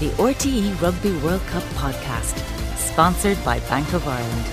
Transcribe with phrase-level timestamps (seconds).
[0.00, 2.38] the RTE Rugby World Cup podcast,
[2.78, 4.46] sponsored by Bank of Ireland.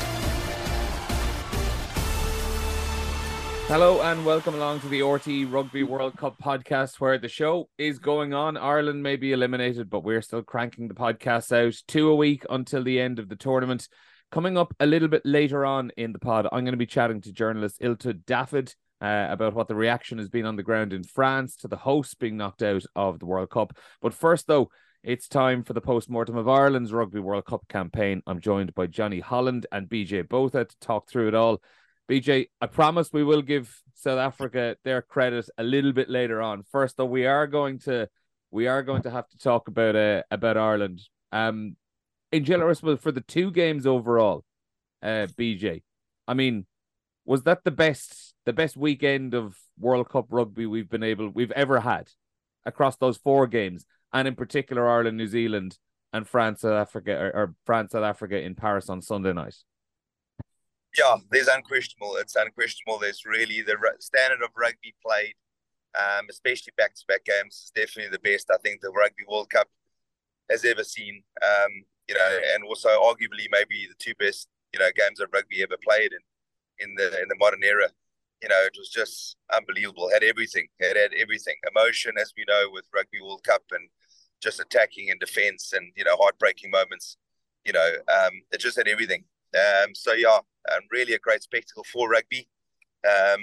[3.70, 7.97] Hello and welcome along to the RTE Rugby World Cup podcast, where the show is
[7.97, 8.57] going on.
[8.57, 12.84] Ireland may be eliminated, but we're still cranking the podcast out two a week until
[12.84, 13.88] the end of the tournament.
[14.34, 17.21] Coming up a little bit later on in the pod, I'm going to be chatting
[17.21, 18.75] to journalist Illtud Dafydd.
[19.00, 22.15] uh, about what the reaction has been on the ground in France to the hosts
[22.15, 23.78] being knocked out of the World Cup.
[24.01, 24.70] But first, though,
[25.07, 28.21] it's time for the post-mortem of Ireland's Rugby World Cup campaign.
[28.28, 31.61] I'm joined by Jonny Holland and BJ Botha to talk through it all.
[32.11, 36.64] BJ, I promise we will give South Africa their credit a little bit later on.
[36.73, 38.09] First, though, we are going to
[38.52, 41.00] we are going to have to talk about uh, about Ireland.
[41.31, 41.78] Um,
[42.34, 44.44] in general, for the two games overall,
[45.02, 45.84] uh, BJ,
[46.28, 46.66] I mean,
[47.23, 51.52] was that the best the best weekend of World Cup rugby we've been able we've
[51.52, 52.09] ever had
[52.66, 53.86] across those four games?
[54.13, 55.77] And in particular Ireland, New Zealand,
[56.13, 59.55] and France, South Africa, or, or France, South Africa in Paris on Sunday night.
[60.97, 62.16] Yeah, there's unquestionable.
[62.16, 63.00] It's unquestionable.
[63.00, 65.33] There's really the standard of rugby played,
[65.97, 69.67] um, especially back-to-back games, is definitely the best I think the Rugby World Cup
[70.50, 71.22] has ever seen.
[71.44, 75.61] Um, you know, and also arguably maybe the two best you know games of rugby
[75.61, 76.19] ever played in
[76.80, 77.89] in the in the modern era
[78.41, 80.09] you know, it was just unbelievable.
[80.13, 80.67] Had everything.
[80.80, 81.55] It had everything.
[81.72, 83.89] Emotion, as we know, with Rugby World Cup and
[84.42, 87.18] just attacking and defense and, you know, heartbreaking moments.
[87.66, 89.24] You know, um, it just had everything.
[89.56, 90.38] Um, so, yeah,
[90.74, 92.48] um, really a great spectacle for rugby.
[93.06, 93.42] Um,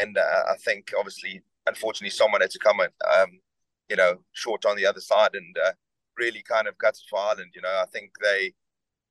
[0.00, 3.40] and uh, I think, obviously, unfortunately, someone had to come and, um,
[3.88, 5.72] you know, short on the other side and uh,
[6.16, 7.52] really kind of guts for Ireland.
[7.54, 8.52] You know, I think they,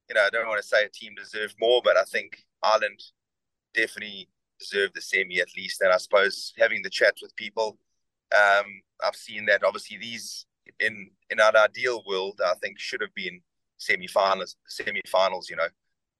[0.09, 2.99] you know, I don't want to say a team deserved more, but I think Ireland
[3.73, 5.81] definitely deserved the semi at least.
[5.81, 7.77] And I suppose having the chat with people,
[8.35, 8.65] um,
[9.03, 10.45] I've seen that obviously these
[10.79, 13.41] in in our ideal world, I think should have been
[13.77, 14.55] semi-finals.
[14.67, 15.67] Semi-finals, you know.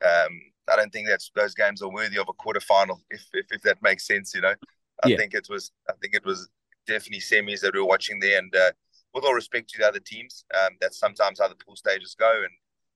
[0.05, 0.39] Um,
[0.69, 3.81] I don't think that's those games are worthy of a quarter-final, if if, if that
[3.81, 4.33] makes sense.
[4.33, 4.55] You know,
[5.03, 5.17] I yeah.
[5.17, 5.72] think it was.
[5.89, 6.50] I think it was
[6.88, 8.72] definitely semis that we were watching there, and uh,
[9.13, 12.31] with all respect to the other teams, um, that's sometimes how the pool stages go,
[12.31, 12.51] and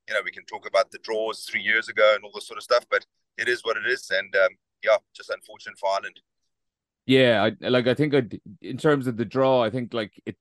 [0.08, 2.58] you know we can talk about the draws three years ago and all this sort
[2.58, 3.06] of stuff, but
[3.38, 4.50] it is what it is, and um,
[4.84, 6.20] yeah, just unfortunate for Ireland.
[7.06, 7.88] Yeah, I like.
[7.88, 8.24] I think I,
[8.62, 10.36] in terms of the draw, I think like it,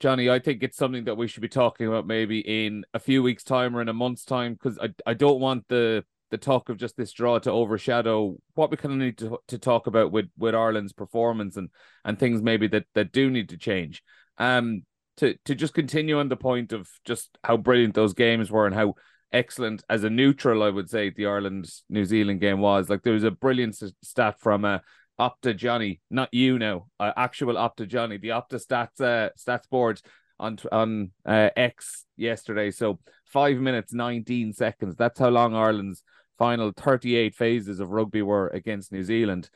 [0.00, 0.30] Johnny.
[0.30, 3.44] I think it's something that we should be talking about maybe in a few weeks'
[3.44, 6.78] time or in a month's time because I I don't want the the talk of
[6.78, 10.30] just this draw to overshadow what we kind of need to to talk about with
[10.38, 11.68] with Ireland's performance and
[12.04, 14.02] and things maybe that that do need to change.
[14.38, 14.82] Um,
[15.18, 18.74] to to just continue on the point of just how brilliant those games were and
[18.74, 18.94] how
[19.32, 20.62] excellent as a neutral.
[20.62, 24.40] I would say the Ireland New Zealand game was like there was a brilliant stat
[24.40, 24.78] from uh,
[25.20, 30.00] Opta Johnny, not you now, uh, actual Opta Johnny, the Opta stats uh, stats board
[30.38, 32.70] on on uh, X yesterday.
[32.70, 34.96] So five minutes nineteen seconds.
[34.96, 36.02] That's how long Ireland's
[36.38, 39.50] final thirty eight phases of rugby were against New Zealand.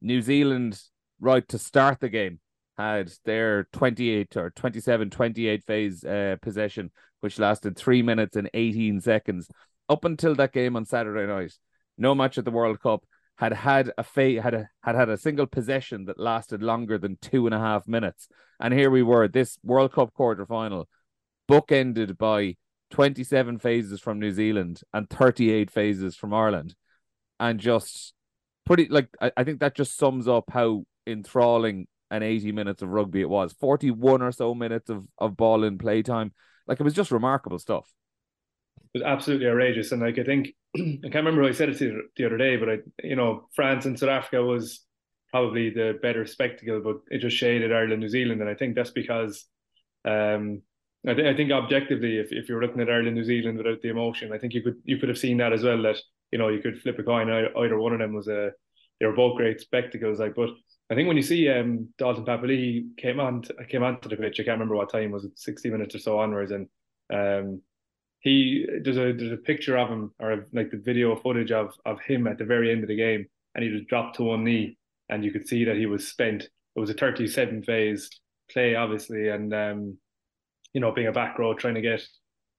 [0.00, 0.80] New Zealand,
[1.20, 2.38] right to start the game,
[2.76, 9.00] had their 28 or 27 28 phase uh, possession which lasted three minutes and 18
[9.00, 9.48] seconds.
[9.88, 11.52] Up until that game on Saturday night,
[11.96, 13.04] no match at the World Cup
[13.38, 17.16] had had a fa- had a, had had a single possession that lasted longer than
[17.22, 18.28] two and a half minutes.
[18.58, 20.88] And here we were, this World Cup quarter final,
[21.48, 22.56] bookended by
[22.90, 26.74] 27 phases from New Zealand and 38 phases from Ireland.
[27.38, 28.12] And just
[28.66, 32.88] pretty like I, I think that just sums up how enthralling an 80 minutes of
[32.88, 33.52] rugby it was.
[33.52, 36.32] 41 or so minutes of, of ball in playtime.
[36.66, 37.88] Like it was just remarkable stuff.
[38.94, 42.02] Was absolutely outrageous, and like I think I can't remember who I said it to
[42.16, 44.84] the other day, but I, you know, France and South Africa was
[45.30, 48.90] probably the better spectacle, but it just shaded Ireland, New Zealand, and I think that's
[48.90, 49.44] because,
[50.04, 50.62] um,
[51.06, 53.90] I, th- I think objectively, if, if you're looking at Ireland, New Zealand without the
[53.90, 55.82] emotion, I think you could you could have seen that as well.
[55.82, 55.96] That
[56.30, 57.30] you know you could flip a coin.
[57.30, 58.50] Either one of them was a
[59.00, 60.18] they were both great spectacles.
[60.18, 60.50] Like, but
[60.90, 64.40] I think when you see um, Dalton Papali'i came on to, came onto the pitch,
[64.40, 66.68] I can't remember what time was it, sixty minutes or so onwards, and
[67.12, 67.62] um,
[68.20, 72.00] he there's a there's a picture of him or like the video footage of of
[72.00, 74.76] him at the very end of the game, and he just dropped to one knee,
[75.08, 76.42] and you could see that he was spent.
[76.42, 78.10] It was a 37 phase
[78.50, 79.98] play, obviously, and um,
[80.72, 82.02] you know, being a back row trying to get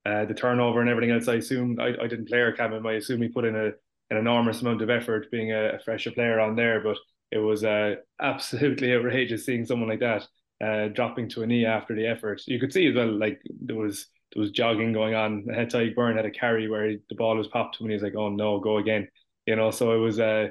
[0.05, 1.27] uh, the turnover and everything else.
[1.27, 3.71] I assume I, I didn't play or but I assume he put in a
[4.11, 6.97] an enormous amount of effort being a, a fresher player on there, but
[7.31, 10.25] it was uh, absolutely outrageous seeing someone like that
[10.63, 12.41] uh, dropping to a knee after the effort.
[12.47, 15.45] You could see as well, like there was there was jogging going on.
[15.47, 17.93] Head Tadhg Beirne had a carry where he, the ball was popped to him and
[17.93, 19.07] he's like, "Oh no, go again,"
[19.45, 19.71] you know.
[19.71, 20.19] So it was.
[20.19, 20.49] Uh,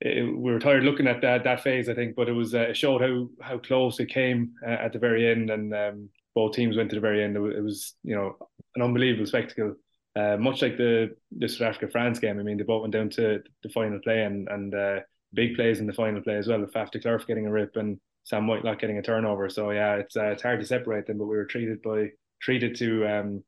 [0.00, 2.70] it, we were tired looking at that that phase, I think, but it was uh,
[2.70, 6.54] it showed how how close it came uh, at the very end, and um, both
[6.54, 7.36] teams went to the very end.
[7.36, 8.36] It was, you know,
[8.74, 9.74] an unbelievable spectacle.
[10.14, 12.38] Uh, much like the the South Africa France game.
[12.38, 15.00] I mean, they both went down to the final play and and uh,
[15.34, 16.60] big plays in the final play as well.
[16.60, 19.48] With Faf de getting a rip and Sam Whitelock getting a turnover.
[19.48, 22.10] So yeah, it's uh, it's hard to separate them, but we were treated by
[22.42, 23.44] treated to um,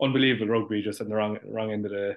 [0.00, 2.16] unbelievable rugby just on the wrong wrong end of the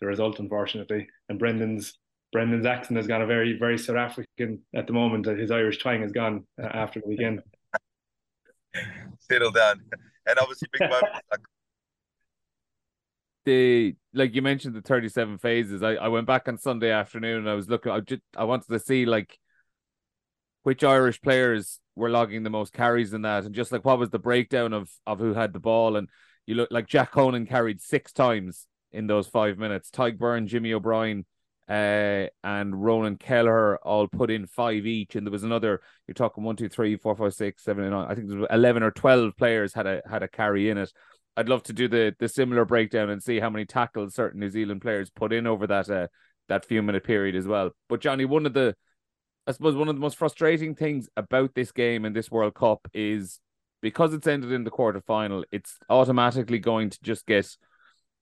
[0.00, 1.08] the result, unfortunately.
[1.28, 1.98] And Brendan's
[2.32, 5.26] Brendan's accent has gone a very very South African at the moment.
[5.26, 7.42] His Irish twang has gone uh, after the weekend.
[9.18, 9.82] Settle down,
[10.26, 11.40] and obviously big moments like
[13.48, 17.48] the like you mentioned the 37 phases I, I went back on sunday afternoon and
[17.48, 19.38] i was looking i just i wanted to see like
[20.64, 24.10] which irish players were logging the most carries in that and just like what was
[24.10, 26.08] the breakdown of of who had the ball and
[26.46, 30.72] you look like jack conan carried six times in those five minutes Tadhg Beirne jimmy
[30.72, 31.24] o'brien
[31.68, 35.82] uh, and Ronan Kelleher all put in five each, and there was another.
[36.06, 38.06] You're talking one, two, three, four, five, six, seven, and nine.
[38.08, 40.90] I think there was eleven or twelve players had a had a carry in it.
[41.36, 44.48] I'd love to do the the similar breakdown and see how many tackles certain New
[44.48, 46.06] Zealand players put in over that uh,
[46.48, 47.70] that few minute period as well.
[47.88, 48.74] But Johnny, one of the
[49.48, 52.86] I suppose one of the most frustrating things about this game and this World Cup
[52.92, 53.40] is
[53.80, 57.48] because it's ended in the quarter final, it's automatically going to just get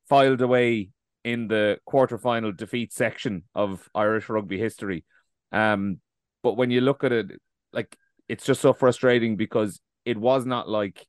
[0.08, 0.90] filed away
[1.24, 5.04] in the quarter final defeat section of Irish rugby history.
[5.50, 5.98] Um,
[6.44, 7.32] but when you look at it,
[7.72, 7.96] like
[8.28, 11.04] it's just so frustrating because it was not like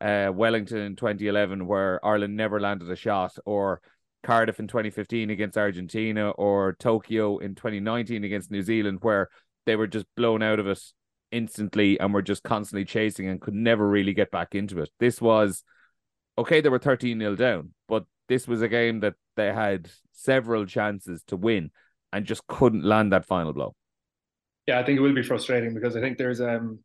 [0.00, 3.80] uh, Wellington in 2011, where Ireland never landed a shot, or
[4.22, 9.28] Cardiff in 2015 against Argentina, or Tokyo in 2019 against New Zealand, where
[9.66, 10.80] they were just blown out of it
[11.32, 14.90] instantly and were just constantly chasing and could never really get back into it.
[14.98, 15.64] This was
[16.38, 20.66] okay, they were 13 0 down, but this was a game that they had several
[20.66, 21.70] chances to win
[22.12, 23.74] and just couldn't land that final blow.
[24.66, 26.80] Yeah, I think it will be frustrating because I think there's um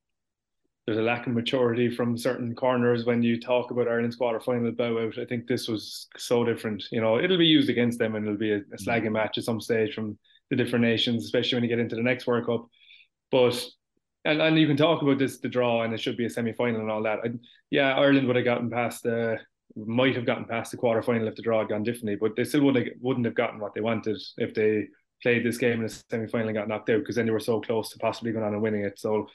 [0.85, 4.71] there's a lack of maturity from certain corners when you talk about Ireland's quarter final
[4.71, 5.19] bow out.
[5.19, 6.83] I think this was so different.
[6.91, 8.89] You know, it'll be used against them and it'll be a, a mm-hmm.
[8.89, 10.17] slagging match at some stage from
[10.51, 12.67] the different nations, especially when you get into the next World Cup.
[13.31, 13.65] But
[14.25, 16.53] and, and you can talk about this the draw and it should be a semi
[16.53, 17.19] final and all that.
[17.23, 17.29] I,
[17.71, 19.39] yeah, Ireland would have gotten past the
[19.75, 22.43] might have gotten past the quarter final if the draw had gone differently, but they
[22.43, 24.87] still would have, wouldn't have gotten what they wanted if they
[25.23, 27.39] played this game in the semi final and got knocked out because then they were
[27.39, 28.99] so close to possibly going on and winning it.
[28.99, 29.27] So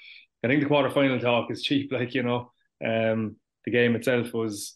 [0.45, 1.91] I think the quarter final talk is cheap.
[1.97, 2.53] Like you know,
[2.85, 4.75] um, the game itself was,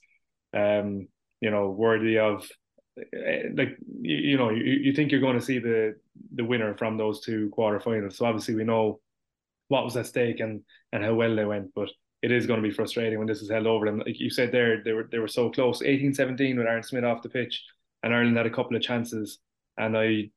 [0.55, 1.07] um,
[1.41, 2.49] you know, worthy of.
[2.99, 5.95] Eh, like you, you know, you, you think you're going to see the
[6.35, 8.15] the winner from those two quarterfinals.
[8.15, 9.01] So obviously we know
[9.69, 10.63] what was at stake and
[10.93, 11.89] and how well they went, but
[12.23, 13.99] it is going to be frustrating when this is held over them.
[13.99, 15.83] Like you said there, they were they were so close.
[15.83, 17.63] 18-17 with Aaron Smith off the pitch,
[18.03, 19.39] and Ireland had a couple of chances.
[19.79, 20.31] And I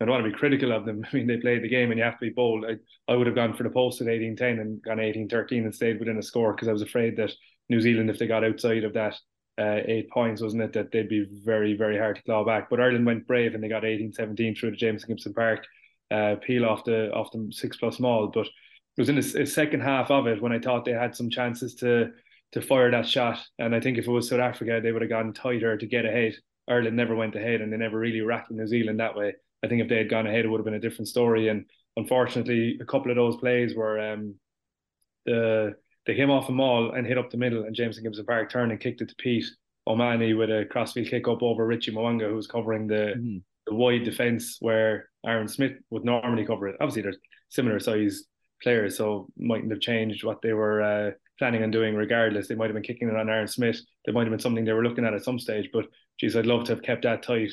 [0.00, 1.04] I don't want to be critical of them.
[1.12, 2.64] I mean, they played the game and you have to be bold.
[2.64, 2.76] I,
[3.12, 5.74] I would have gone for the post at 18 10 and gone 18 13 and
[5.74, 7.32] stayed within a score because I was afraid that
[7.68, 9.16] New Zealand, if they got outside of that
[9.58, 12.70] uh, eight points, wasn't it, that they'd be very, very hard to claw back.
[12.70, 15.66] But Ireland went brave and they got 18 17 through the Jamison Gibson Park
[16.10, 18.28] uh, peel off the off the six plus maul.
[18.28, 21.30] But it was in the second half of it when I thought they had some
[21.30, 22.10] chances to
[22.52, 23.38] to fire that shot.
[23.58, 26.06] And I think if it was South Africa, they would have gone tighter to get
[26.06, 26.34] ahead.
[26.68, 29.34] Ireland never went ahead and they never really rattled New Zealand that way.
[29.62, 31.48] I think if they had gone ahead, it would have been a different story.
[31.48, 31.64] And
[31.96, 34.34] unfortunately, a couple of those plays were um,
[35.26, 35.76] the
[36.08, 38.72] they came off a maul and hit up the middle, and Jamison Gibson Park turned
[38.72, 39.44] and kicked it to Pete
[39.86, 43.36] O'Mahony with a crossfield kick up over Richie Mo'unga, who was covering the, mm-hmm.
[43.66, 46.76] the wide defence where Aaron Smith would normally cover it.
[46.80, 47.12] Obviously, they're
[47.50, 48.24] similar size
[48.62, 52.48] players, so mightn't have changed what they were uh, planning on doing regardless.
[52.48, 53.78] They might have been kicking it on Aaron Smith.
[54.06, 55.84] There might have been something they were looking at at some stage, but
[56.18, 57.50] geez, I'd love to have kept that tight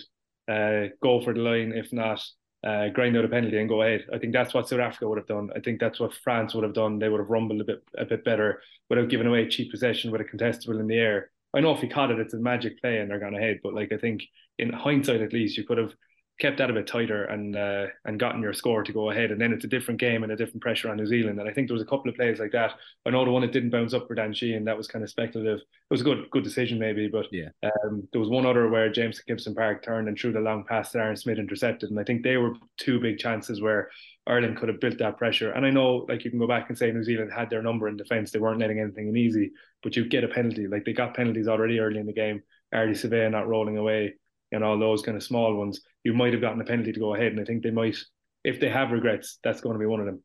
[0.48, 1.74] uh, go for the line.
[1.76, 2.24] If not,
[2.66, 4.06] uh, grind out a penalty and go ahead.
[4.12, 5.52] I think that's what South Africa would have done.
[5.56, 6.98] I think that's what France would have done.
[6.98, 10.22] They would have rumbled a bit a bit better without giving away cheap possession with
[10.22, 11.32] a contestable in the air.
[11.54, 13.60] I know if he caught it, it's a magic play and they're gone ahead.
[13.64, 14.24] But like I think
[14.58, 15.94] in hindsight, at least you could have
[16.40, 19.32] kept that a bit tighter and uh, and gotten your score to go ahead.
[19.32, 21.40] And then it's a different game and a different pressure on New Zealand.
[21.40, 22.74] And I think there was a couple of plays like that.
[23.06, 25.10] I know the one that didn't bounce up for Dan Sheehan, that was kind of
[25.10, 25.60] speculative.
[25.60, 27.50] It was a good good decision maybe, but yeah.
[27.64, 30.92] Um, there was one other where James Gibson Park turned and threw the long pass
[30.92, 31.90] that Aaron Smith intercepted.
[31.90, 33.90] And I think they were two big chances where
[34.28, 35.52] Ireland could have built that pressure.
[35.52, 37.88] And I know, like, you can go back and say New Zealand had their number
[37.88, 38.32] in defence.
[38.32, 39.52] They weren't letting anything in easy,
[39.84, 40.68] but you get a penalty.
[40.68, 42.42] Like, they got penalties already early in the game.
[42.74, 44.16] Ardie Savea not rolling away
[44.52, 47.16] and all those kind of small ones, you might have gotten a penalty to go
[47.16, 47.34] ahead.
[47.34, 47.98] And I think they might,
[48.46, 50.24] if they have regrets, that's going to be one of them.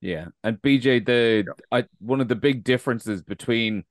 [0.00, 3.84] Yeah, and BJ, the I, one of the big differences between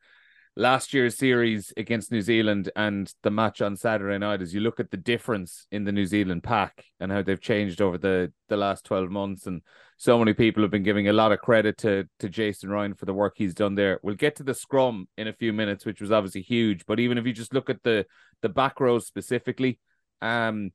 [0.56, 4.80] last year's series against New Zealand and the match on Saturday night, is you look
[4.80, 8.58] at the difference in the New Zealand pack and how they've changed over the, the
[8.58, 9.48] last 12 months.
[9.48, 9.63] And
[9.98, 13.06] so many people have been giving a lot of credit to, to Jason Ryan for
[13.06, 14.00] the work he's done there.
[14.04, 16.86] We'll get to the scrum in a few minutes, which was obviously huge.
[16.86, 18.06] But even if you just look at the,
[18.44, 19.80] the back rows specifically,
[20.22, 20.70] um,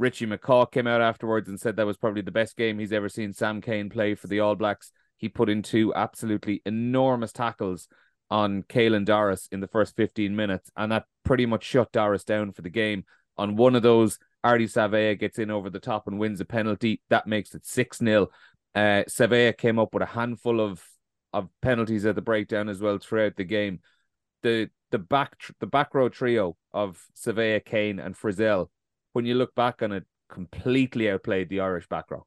[0.00, 3.10] Richie McCaw came out afterwards and said that was probably the best game he's ever
[3.10, 4.92] seen Sam Cane play for the All Blacks.
[5.18, 7.86] He put in two absolutely enormous tackles
[8.30, 12.52] on Caelan Doris in the first 15 minutes, and that pretty much shut Doris down
[12.52, 13.04] for the game.
[13.36, 17.02] On one of those, Ardie Savea gets in over the top and wins a penalty.
[17.10, 18.28] That makes it 6 0.
[18.74, 20.82] Uh, Savea came up with a handful of,
[21.34, 23.80] of penalties at the breakdown as well throughout the game.
[24.42, 28.68] The the back the back row trio of Savea, Cane, and Frizell,
[29.12, 32.26] when you look back on it, completely outplayed the Irish back row.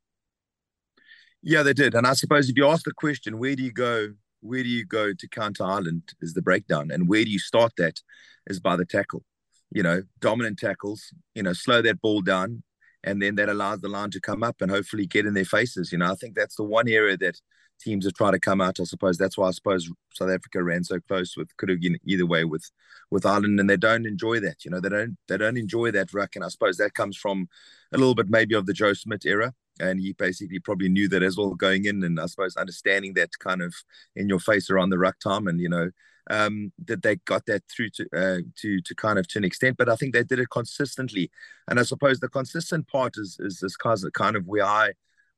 [1.41, 1.93] Yeah, they did.
[1.95, 4.13] And I suppose if you ask the question, where do you go
[4.43, 7.71] where do you go to counter Ireland is the breakdown, and where do you start
[7.77, 8.01] that
[8.47, 9.23] is by the tackle.
[9.71, 11.13] You know, dominant tackles.
[11.33, 12.61] You know, slow that ball down,
[13.03, 15.91] and then that allows the line to come up and hopefully get in their faces.
[15.91, 17.39] You know, I think that's the one area that
[17.83, 18.79] teams have tried to come out.
[18.79, 21.99] I suppose that's why I suppose South Africa ran so close with could have been
[22.05, 22.69] either way with
[23.11, 24.65] with Ireland, and they don't enjoy that.
[24.65, 27.47] You know, they don't they don't enjoy that ruck, and I suppose that comes from
[27.91, 31.23] a little bit maybe of the Joe Schmidt era and he basically probably knew that
[31.23, 33.73] as well going in and i suppose understanding that kind of
[34.15, 35.89] in your face around the ruck time and you know
[36.29, 39.75] um, that they got that through to uh, to to kind of to an extent
[39.77, 41.29] but i think they did it consistently
[41.67, 44.93] and i suppose the consistent part is is this kind of where i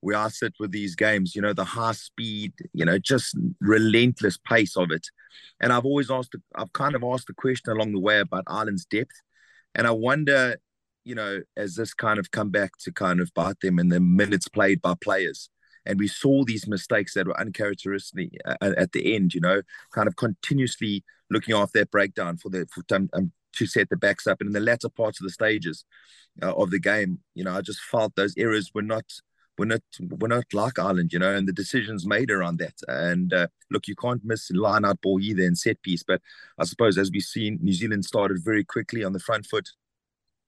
[0.06, 4.38] where i sit with these games you know the high speed you know just relentless
[4.38, 5.08] pace of it
[5.60, 8.86] and i've always asked i've kind of asked the question along the way about ireland's
[8.86, 9.22] depth
[9.74, 10.56] and i wonder
[11.06, 14.00] you know, as this kind of come back to kind of bite them in the
[14.00, 15.50] minutes played by players.
[15.86, 19.62] And we saw these mistakes that were uncharacteristic uh, at the end, you know,
[19.94, 24.26] kind of continuously looking off that breakdown for the for, um, to set the backs
[24.26, 24.42] up.
[24.42, 25.86] And in the latter parts of the stages
[26.42, 29.06] uh, of the game, you know, I just felt those errors were not
[29.58, 32.76] were not were not like Ireland, you know, and the decisions made around that.
[32.88, 36.04] And uh, look, you can't miss line out ball either in set piece.
[36.04, 36.22] But
[36.58, 39.70] I suppose as we've seen, New Zealand started very quickly on the front foot.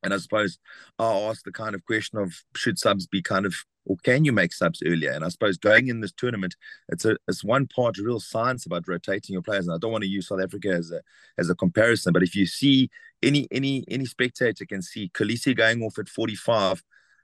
[0.04, 0.60] And I suppose
[1.00, 3.56] I asked the kind of question of should subs be kind of
[3.88, 5.12] or can you make subs earlier?
[5.12, 6.56] And I suppose going in this tournament,
[6.90, 9.68] it's a it's one part real science about rotating your players.
[9.68, 11.02] And I don't want to use South Africa as a
[11.38, 12.90] as a comparison, but if you see
[13.24, 16.84] any any any spectator can see Kolisi going off at 45,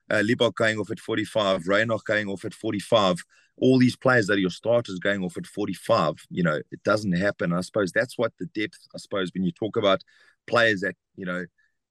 [0.10, 3.24] uh, Libbok going off at 45, Reinach going off at 45,
[3.58, 7.14] all these players that are your starters going off at 45, you know, it doesn't
[7.14, 7.54] happen.
[7.54, 10.04] I suppose that's what the depth, I suppose, when you talk about
[10.48, 11.46] players that, you know,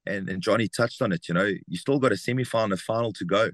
[0.07, 1.29] and, and Johnny touched on it.
[1.29, 3.51] You know, you still got a semi-final, a final to go.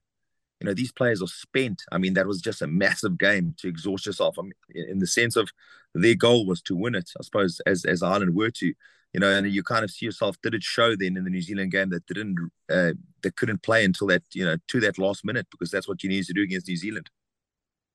[0.60, 1.82] You know, these players are spent.
[1.92, 4.38] I mean, that was just a massive game to exhaust yourself.
[4.38, 5.50] I mean, in the sense of
[5.94, 8.74] their goal was to win it, I suppose, as as Ireland were to.
[9.12, 10.36] You know, and you kind of see yourself.
[10.42, 13.84] Did it show then in the New Zealand game that didn't uh, that couldn't play
[13.84, 16.42] until that you know to that last minute because that's what you need to do
[16.42, 17.10] against New Zealand.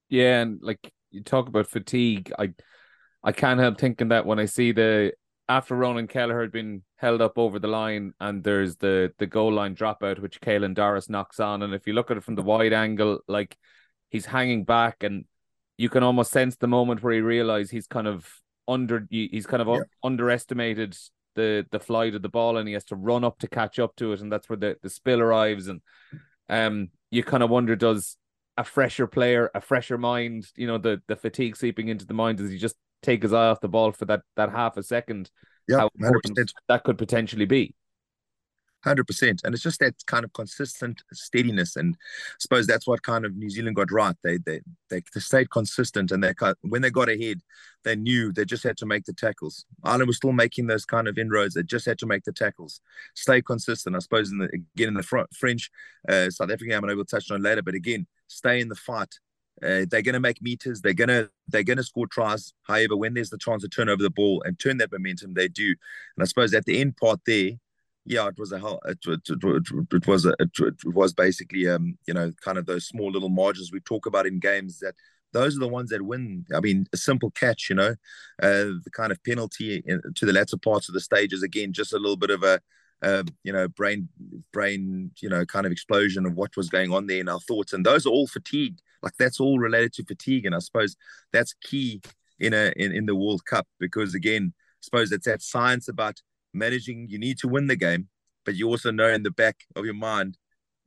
[0.10, 2.54] Yeah, and like you talk about fatigue, I
[3.24, 5.14] I can't help thinking that when I see the
[5.50, 9.52] after Ronan Kelleher had been held up over the line and there's the the goal
[9.54, 12.42] line dropout which Caelan Doris knocks on and if you look at it from the
[12.42, 13.58] wide angle like
[14.10, 15.26] he's hanging back and
[15.78, 18.30] you can almost sense the moment where he realized he's kind of
[18.68, 19.84] under he's kind of yeah.
[20.04, 20.98] underestimated
[21.36, 23.96] the the flight of the ball and he has to run up to catch up
[23.96, 25.82] to it and that's where the, the spill arrives and
[26.50, 28.18] um you kind of wonder does
[28.58, 32.38] a fresher player a fresher mind you know the the fatigue seeping into the mind
[32.38, 35.30] does he just take his eye off the ball for that that half a second.
[35.68, 35.88] Yeah,
[36.68, 37.76] that could potentially be.
[38.84, 43.02] Hundred percent, and it's just that kind of consistent steadiness, and I suppose that's what
[43.02, 44.16] kind of New Zealand got right.
[44.24, 44.60] They they
[44.90, 47.42] they, they stayed consistent, and they when they got ahead,
[47.86, 49.66] they knew they just had to make the tackles.
[49.84, 51.56] Ireland was still making those kind of inroads.
[51.56, 52.82] They just had to make the tackles,
[53.16, 53.96] stay consistent.
[53.96, 55.72] I suppose in the again in the front, French,
[56.10, 59.16] uh, South African, I'm going to touch on later, but again, stay in the fight,
[59.62, 60.82] uh, they're going to make meters.
[60.82, 62.54] They're going to they're going to score tries.
[62.64, 65.48] However, when there's the chance to turn over the ball and turn that momentum, they
[65.48, 65.68] do.
[65.68, 67.52] And I suppose at the end part there,
[68.06, 72.14] yeah, it was a it, it, it, it was a, it, was basically um you
[72.14, 74.96] know kind of those small little margins we talk about in games that
[75.32, 76.46] those are the ones that win.
[76.54, 77.96] I mean, a simple catch, you know,
[78.42, 81.42] uh, the kind of penalty in, to the latter parts of the stages.
[81.42, 82.62] Again, just a little bit of a
[83.04, 84.08] uh, you know, brain,
[84.54, 87.74] brain, you know, kind of explosion of what was going on there in our thoughts.
[87.74, 88.78] And those are all fatigue.
[89.02, 90.46] Like that's all related to fatigue.
[90.46, 90.96] And I suppose
[91.34, 92.02] that's key
[92.40, 96.22] in a in, in the World Cup because again, I suppose it's that science about
[96.54, 97.08] managing.
[97.10, 98.08] You need to win the game,
[98.46, 100.38] but you also know in the back of your mind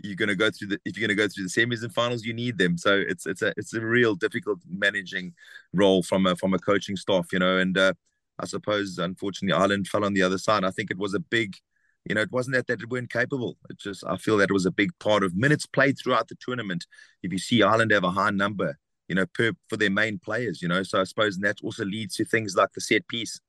[0.02, 1.94] you're going to go through the if you're going to go through the semis and
[1.94, 5.32] finals you need them so it's it's a it's a real difficult managing
[5.72, 7.94] role from a from a coaching staff you know and uh,
[8.38, 10.64] I suppose unfortunately Ireland fell on the other side.
[10.64, 11.56] I think it was a big,
[12.04, 13.56] you know, it wasn't that that they weren't capable.
[13.70, 16.36] It just I feel that it was a big part of minutes played throughout the
[16.40, 16.86] tournament.
[17.22, 20.60] If you see Ireland have a high number, you know, per for their main players,
[20.62, 23.40] you know, so I suppose and that also leads to things like the set piece.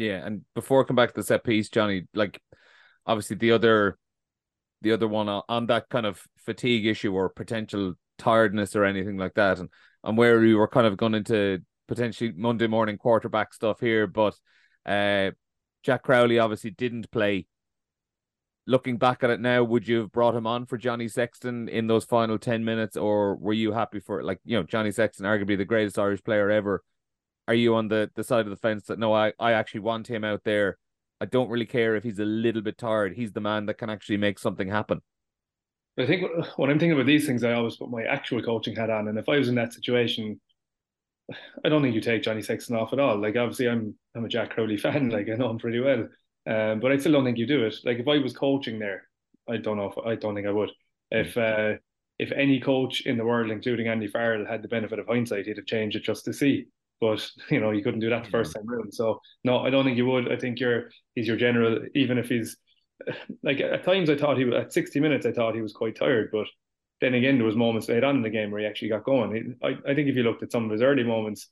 [0.00, 2.40] Yeah, and before I come back to the set piece, Johnny, like
[3.04, 3.98] obviously the other
[4.80, 9.34] the other one on that kind of fatigue issue or potential tiredness or anything like
[9.34, 9.68] that, and
[10.02, 14.34] and where we were kind of going into potentially Monday morning quarterback stuff here, but
[14.86, 15.32] uh,
[15.82, 17.46] Jack Crowley obviously didn't play.
[18.66, 21.88] Looking back at it now, would you have brought him on for Johnny Sexton in
[21.88, 25.58] those final 10 minutes, or were you happy for like, you know, Johnny Sexton, arguably
[25.58, 26.82] the greatest Irish player ever?
[27.50, 30.08] Are you on the, the side of the fence that no, I, I actually want
[30.08, 30.78] him out there?
[31.20, 33.16] I don't really care if he's a little bit tired.
[33.16, 35.00] He's the man that can actually make something happen.
[35.98, 38.88] I think when I'm thinking about these things, I always put my actual coaching hat
[38.88, 39.08] on.
[39.08, 40.40] And if I was in that situation,
[41.64, 43.20] I don't think you take Johnny Sexton off at all.
[43.20, 45.10] Like obviously, I'm I'm a Jack Crowley fan.
[45.10, 46.06] Like I know him pretty well,
[46.46, 47.74] um, but I still don't think you do it.
[47.84, 49.08] Like if I was coaching there,
[49.48, 49.90] I don't know.
[49.90, 50.70] If, I don't think I would.
[51.10, 51.78] If uh,
[52.20, 55.56] if any coach in the world, including Andy Farrell, had the benefit of hindsight, he'd
[55.56, 56.68] have changed it just to see.
[57.00, 58.92] But you know, you couldn't do that the first time around.
[58.92, 60.30] So no, I don't think you would.
[60.30, 61.80] I think you're he's your general.
[61.94, 62.56] Even if he's
[63.42, 65.96] like at times, I thought he was at 60 minutes, I thought he was quite
[65.96, 66.46] tired, but
[67.00, 69.56] then again, there was moments later on in the game where he actually got going.
[69.62, 71.48] I, I think if you looked at some of his early moments,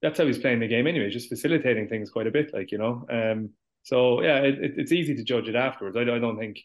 [0.00, 2.78] that's how he's playing the game anyway, just facilitating things quite a bit, like you
[2.78, 3.06] know.
[3.10, 3.50] Um,
[3.82, 5.96] so yeah, it, it, it's easy to judge it afterwards.
[5.96, 6.60] I, I don't think.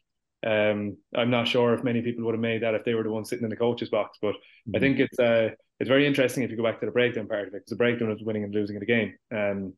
[0.45, 3.11] Um, I'm not sure if many people would have made that if they were the
[3.11, 4.75] ones sitting in the coach's box, but mm-hmm.
[4.77, 7.47] I think it's uh, it's very interesting if you go back to the breakdown part
[7.47, 9.15] of it because the breakdown is winning and losing in the game.
[9.31, 9.73] Um,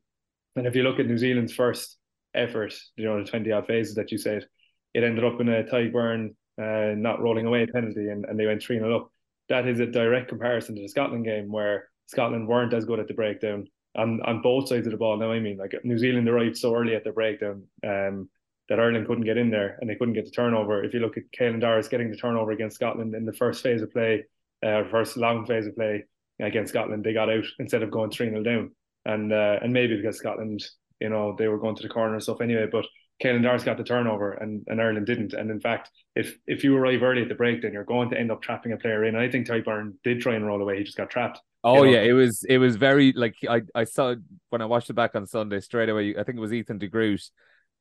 [0.56, 1.98] and if you look at New Zealand's first
[2.34, 4.46] effort, you know, the 20 odd phases that you said,
[4.94, 6.30] it ended up in a Tadhg Beirne
[6.62, 9.12] uh, not rolling away penalty and, and they went 3 0 up.
[9.50, 13.08] That is a direct comparison to the Scotland game where Scotland weren't as good at
[13.08, 15.18] the breakdown on, on both sides of the ball.
[15.18, 18.30] Now, I mean, like New Zealand arrived so early at the breakdown um,
[18.70, 20.84] that Ireland couldn't get in there and they couldn't get the turnover.
[20.84, 23.82] If you look at Caelan Doris getting the turnover against Scotland in the first phase
[23.82, 24.26] of play,
[24.66, 26.06] uh, first long phase of play
[26.40, 28.72] against Scotland, they got out instead of going 3 0 down.
[29.06, 30.64] And uh, and maybe because Scotland,
[31.00, 32.68] you know, they were going to the corner and stuff anyway.
[32.72, 32.86] But
[33.22, 35.34] Caelan Doris got the turnover and, and Ireland didn't.
[35.34, 38.20] And in fact, if if you arrive early at the break, then you're going to
[38.20, 39.16] end up trapping a player in.
[39.16, 40.78] And I think Tadhg Beirne did try and roll away.
[40.78, 41.40] He just got trapped.
[41.64, 41.98] Oh you know?
[41.98, 44.16] yeah, it was it was very like I, I saw
[44.50, 46.16] when I watched it back on Sunday straight away.
[46.18, 47.22] I think it was Ethan de Groot.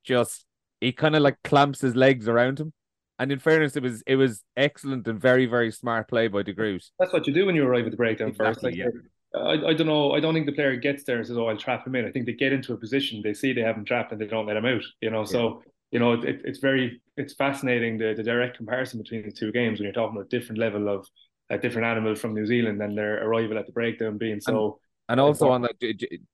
[0.04, 0.46] Just
[0.80, 2.72] he kind of like clamps his legs around him.
[3.20, 6.54] And in fairness, it was it was excellent and very very smart play by de
[6.54, 6.82] Groot.
[6.98, 8.62] That's what you do when you arrive at the breakdown exactly, first.
[8.64, 8.86] Like, yeah.
[9.34, 10.12] Uh, I, I don't know.
[10.12, 12.10] I don't think the player gets there and says, "Oh, I'll trap him in." I
[12.10, 14.46] think they get into a position, they see they have him trapped, and they don't
[14.46, 14.82] let him out.
[15.02, 15.26] You know, yeah.
[15.26, 19.52] so you know, it, it's very it's fascinating the the direct comparison between the two
[19.52, 21.06] games when you're talking about a different level of
[21.50, 24.78] a different animal from New Zealand and their arrival at the breakdown being so.
[25.08, 25.74] And, and also on that,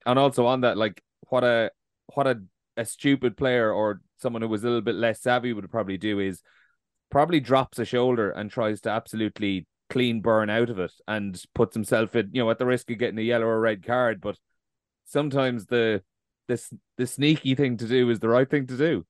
[0.06, 1.72] and also on that, like what a
[2.14, 2.40] what a
[2.76, 6.20] a stupid player or someone who was a little bit less savvy would probably do
[6.20, 6.42] is
[7.10, 11.74] probably drops a shoulder and tries to absolutely clean burn out of it and puts
[11.74, 14.20] himself in, you know, at the risk of getting a yellow or red card.
[14.20, 14.38] But
[15.04, 16.02] sometimes the
[16.48, 19.04] this the sneaky thing to do is the right thing to do.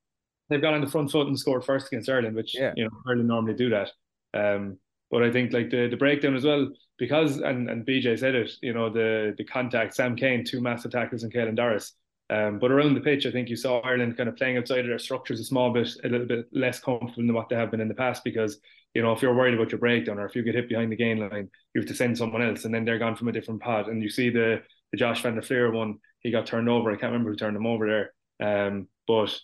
[0.48, 2.72] They've gone on the front foot and scored first against Ireland, which yeah.
[2.76, 3.90] you know Ireland normally do that.
[4.34, 4.78] Um,
[5.10, 8.50] but I think like the the breakdown as well, because and and BJ said it,
[8.62, 11.94] you know, the the contact, Sam Cane, two massive tackles and Caelan Doris.
[12.28, 14.86] Um, but around the pitch, I think you saw Ireland kind of playing outside of
[14.86, 17.80] their structures a small bit, a little bit less comfortable than what they have been
[17.80, 18.58] in the past because
[18.96, 20.96] you know, if you're worried about your breakdown or if you get hit behind the
[20.96, 23.60] gain line, you have to send someone else, and then they're gone from a different
[23.60, 23.88] pod.
[23.88, 26.90] And you see the the Josh van der Flier one, he got turned over.
[26.90, 28.10] I can't remember who turned him over
[28.40, 28.66] there.
[28.66, 29.38] Um, but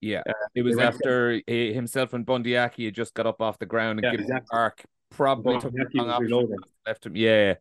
[0.00, 3.60] yeah, uh, it was after he, himself and Bundee Aki had just got up off
[3.60, 4.48] the ground and yeah, given exactly.
[4.50, 7.14] Park probably took the left him.
[7.14, 7.54] Yeah.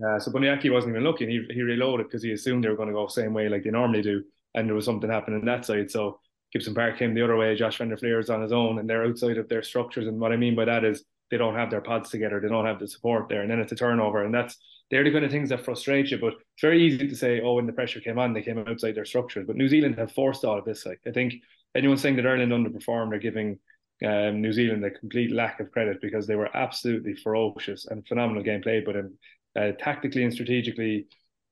[0.00, 1.28] Yeah, so Bundee Aki wasn't even looking.
[1.28, 3.64] He he reloaded because he assumed they were going to go the same way like
[3.64, 4.22] they normally do,
[4.54, 5.90] and there was something happening that side.
[5.90, 6.20] So
[6.52, 7.54] Gibson Park came the other way.
[7.56, 10.06] Josh van der Flier is on his own, and they're outside of their structures.
[10.06, 12.38] And what I mean by that is they don't have their pods together.
[12.40, 14.24] They don't have the support there, and then it's a turnover.
[14.24, 14.56] And that's
[14.90, 16.18] they're the kind of things that frustrate you.
[16.18, 18.94] But it's very easy to say, oh, when the pressure came on, they came outside
[18.94, 19.46] their structures.
[19.46, 20.86] But New Zealand have forced all of this.
[20.86, 21.34] Like I think
[21.74, 23.58] anyone saying that Ireland underperformed are giving
[24.04, 28.42] um, New Zealand a complete lack of credit because they were absolutely ferocious and phenomenal
[28.44, 29.12] game played, but in,
[29.58, 31.06] uh, tactically and strategically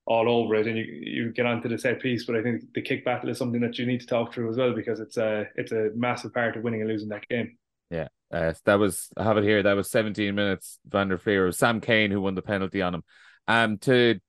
[0.07, 2.25] all over it, and you you get onto the set piece.
[2.25, 4.57] But I think the kick battle is something that you need to talk through as
[4.57, 7.57] well because it's a it's a massive part of winning and losing that game.
[7.91, 9.63] Yeah, uh, that was I have it here.
[9.63, 10.79] That was 17 minutes.
[10.87, 13.03] Van der Flier, Sam Cane who won the penalty on him.
[13.49, 14.21] Um, to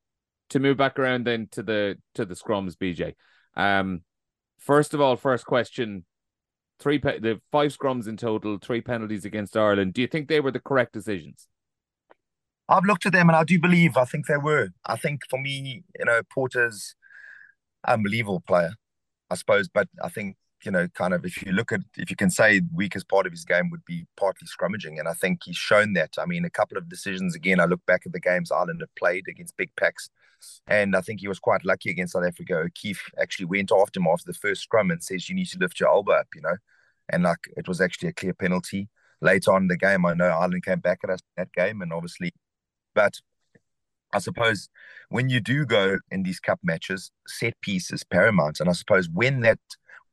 [0.50, 3.14] to move back around then to the to the scrums, BJ.
[3.56, 4.02] Um,
[4.58, 6.06] first of all, first question:
[6.80, 9.94] three pe- the five scrums in total, three penalties against Ireland.
[9.94, 11.48] Do you think they were the correct decisions?
[12.70, 14.70] I've looked at them and I do believe I think they were.
[14.86, 16.96] I think for me, you know, Porter's
[17.88, 18.72] unbelievable player,
[19.30, 19.68] I suppose.
[19.68, 22.62] But I think you know, kind of if you look at if you can say
[22.74, 26.16] weakest part of his game would be partly scrummaging, and I think he's shown that.
[26.18, 27.60] I mean, a couple of decisions again.
[27.60, 30.10] I look back at the games Ireland have played against big packs,
[30.68, 32.56] and I think he was quite lucky against South Africa.
[32.58, 35.80] O'Keeffe actually went after him after the first scrum and says, "You need to lift
[35.80, 36.58] your elbow up," you know,
[37.10, 38.90] and like it was actually a clear penalty.
[39.22, 41.94] Later on in the game, I know Ireland came back at us that game, and
[41.94, 42.34] obviously,
[42.98, 43.22] but
[44.12, 44.70] I suppose
[45.10, 48.60] when you do go in these cup matches, set piece is paramount.
[48.60, 49.60] And I suppose when that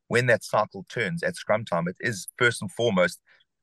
[0.08, 3.20] when that cycle turns at scrum time, it is first and foremost,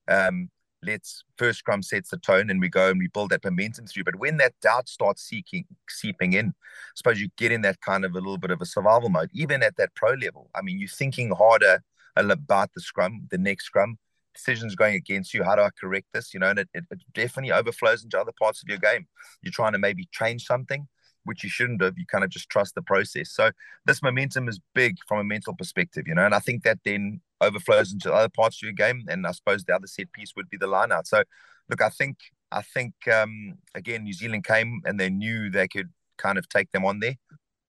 [0.07, 0.49] um,
[0.81, 4.05] let's first scrum sets the tone and we go and we build that momentum through.
[4.05, 8.03] But when that doubt starts seeking seeping in, I suppose you get in that kind
[8.03, 10.49] of a little bit of a survival mode, even at that pro level.
[10.55, 11.83] I mean, you're thinking harder
[12.15, 13.99] about the scrum, the next scrum,
[14.33, 15.43] decisions going against you.
[15.43, 16.33] How do I correct this?
[16.33, 19.07] You know, and it, it, definitely overflows into other parts of your game.
[19.41, 20.87] You're trying to maybe change something,
[21.23, 21.97] which you shouldn't have.
[21.97, 23.31] You kind of just trust the process.
[23.31, 23.51] So
[23.85, 27.21] this momentum is big from a mental perspective, you know, and I think that then
[27.41, 29.05] overflows into other parts of your game.
[29.09, 31.07] And I suppose the other set piece would be the line out.
[31.07, 31.23] So
[31.69, 32.17] look, I think
[32.51, 36.71] I think um, again New Zealand came and they knew they could kind of take
[36.71, 37.15] them on there.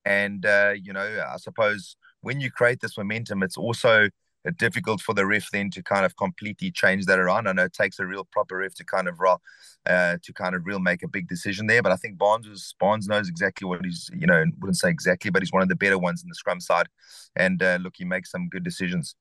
[0.05, 4.09] And uh, you know, I suppose when you create this momentum, it's also
[4.51, 7.47] difficult for the ref then to kind of completely change that around.
[7.47, 9.21] I know it takes a real proper ref to kind of
[9.87, 11.83] uh, to kind of real make a big decision there.
[11.83, 15.31] But I think Barnes was Barnes knows exactly what he's you know wouldn't say exactly,
[15.31, 16.89] but he's one of the better ones in the scrum side.
[17.37, 19.15] And uh, look, he makes some good decisions.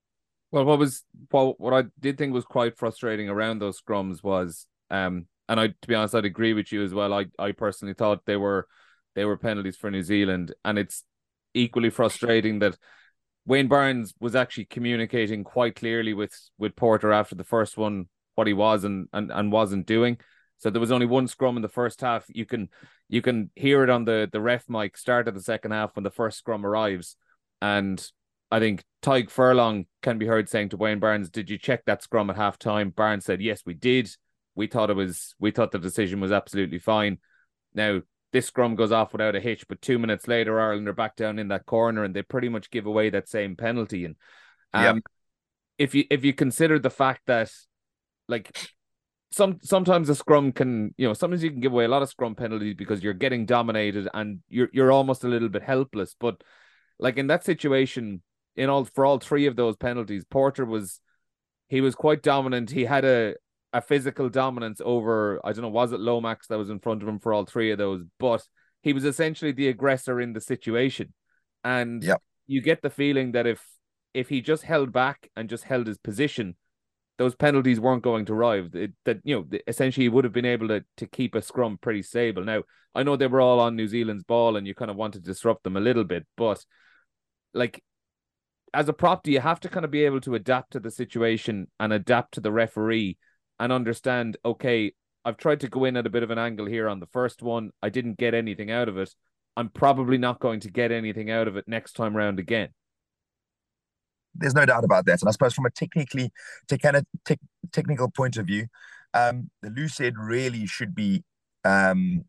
[0.51, 4.65] Well, what was well, what I did think was quite frustrating around those scrums was,
[4.89, 7.13] um, and I to be honest, I'd agree with you as well.
[7.13, 8.67] I I personally thought they were
[9.15, 11.03] they were penalties for New Zealand, and it's
[11.53, 12.77] equally frustrating that
[13.45, 18.47] Wayne Barnes was actually communicating quite clearly with with Porter after the first one what
[18.47, 20.19] he was and and, and wasn't doing.
[20.57, 22.25] So there was only one scrum in the first half.
[22.27, 22.69] You can
[23.09, 26.03] you can hear it on the the ref mic start of the second half when
[26.03, 27.15] the first scrum arrives.
[27.61, 28.03] And
[28.51, 32.03] I think Tadhg Furlong can be heard saying to Wayne Barnes, "Did you check that
[32.03, 34.15] scrum at half time?" Barnes said, "Yes, we did.
[34.53, 37.17] We thought it was we thought the decision was absolutely fine."
[37.73, 38.01] Now
[38.31, 41.39] this scrum goes off without a hitch, but two minutes later, Ireland are back down
[41.39, 44.05] in that corner and they pretty much give away that same penalty.
[44.05, 44.15] And
[44.73, 44.95] um, yep.
[45.77, 47.51] if you if you consider the fact that
[48.27, 48.55] like
[49.31, 52.09] some sometimes a scrum can you know sometimes you can give away a lot of
[52.09, 56.15] scrum penalties because you're getting dominated and you're you're almost a little bit helpless.
[56.19, 56.41] But
[56.99, 58.21] like in that situation,
[58.55, 61.01] in all for all three of those penalties, Porter was
[61.67, 62.71] he was quite dominant.
[62.71, 63.35] He had a
[63.73, 67.07] a physical dominance over I don't know was it Lomax that was in front of
[67.07, 68.43] him for all three of those, but
[68.81, 71.13] he was essentially the aggressor in the situation,
[71.63, 72.21] and yep.
[72.47, 73.65] you get the feeling that if
[74.13, 76.55] if he just held back and just held his position,
[77.17, 78.71] those penalties weren't going to arrive.
[78.73, 81.77] It, that you know essentially he would have been able to to keep a scrum
[81.81, 82.43] pretty stable.
[82.43, 85.13] Now I know they were all on New Zealand's ball and you kind of want
[85.13, 86.63] to disrupt them a little bit, but
[87.53, 87.83] like
[88.73, 90.91] as a prop, do you have to kind of be able to adapt to the
[90.91, 93.17] situation and adapt to the referee?
[93.61, 94.91] And understand, okay,
[95.23, 97.43] I've tried to go in at a bit of an angle here on the first
[97.43, 97.69] one.
[97.81, 99.13] I didn't get anything out of it.
[99.55, 102.69] I'm probably not going to get anything out of it next time round again.
[104.33, 105.21] There's no doubt about that.
[105.21, 106.31] And I suppose from a technically
[106.81, 107.37] kind of te-
[107.71, 108.65] technical point of view,
[109.13, 111.23] um, the loose head really should be
[111.63, 112.25] um,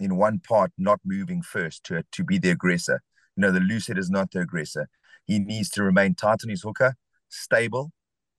[0.00, 3.02] in one part not moving first to to be the aggressor.
[3.36, 4.88] You know, the loose head is not the aggressor.
[5.26, 6.96] He needs to remain tight on his hooker,
[7.28, 7.92] stable,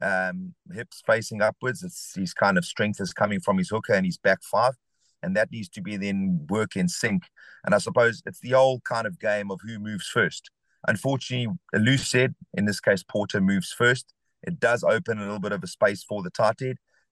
[0.03, 1.83] um, hips facing upwards.
[1.83, 4.73] It's his kind of strength is coming from his hooker and his back five,
[5.21, 7.23] and that needs to be then work in sync.
[7.65, 10.49] And I suppose it's the old kind of game of who moves first.
[10.87, 14.13] Unfortunately, a loose head in this case, Porter moves first.
[14.43, 16.59] It does open a little bit of a space for the tight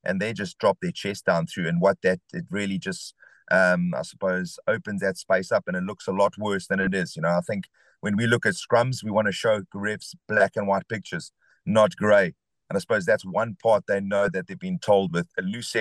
[0.04, 1.68] and they just drop their chest down through.
[1.68, 3.14] And what that it really just,
[3.52, 6.94] um, I suppose, opens that space up, and it looks a lot worse than it
[6.94, 7.16] is.
[7.16, 7.66] You know, I think
[8.02, 11.32] when we look at scrums, we want to show refs black and white pictures,
[11.66, 12.34] not grey.
[12.72, 15.28] And I suppose that's one part they know that they've been told with.
[15.38, 15.76] A loose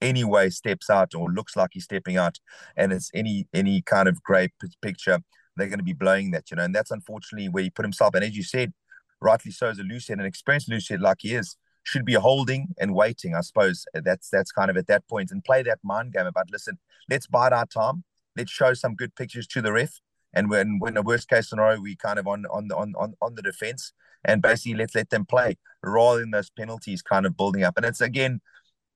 [0.00, 2.38] anyway steps out or looks like he's stepping out
[2.74, 5.18] and it's any any kind of great picture
[5.56, 6.62] they're going to be blowing that you know?
[6.62, 8.14] And that's unfortunately where he put himself.
[8.14, 8.72] And as you said
[9.20, 12.94] rightly so as a lucid an experienced lucid like he is should be holding and
[12.94, 13.84] waiting i suppose.
[13.92, 15.30] That's that's kind of at that point.
[15.30, 16.78] And play that mind game about listen
[17.10, 18.04] let's bide our time.
[18.34, 20.00] Let's show some good pictures to the ref.
[20.32, 23.12] And when when a worst case scenario we kind of on on the on on,
[23.20, 23.92] on the defense
[24.24, 25.58] and basically let's let them play
[25.90, 27.76] rather than those penalties kind of building up.
[27.76, 28.40] And it's again,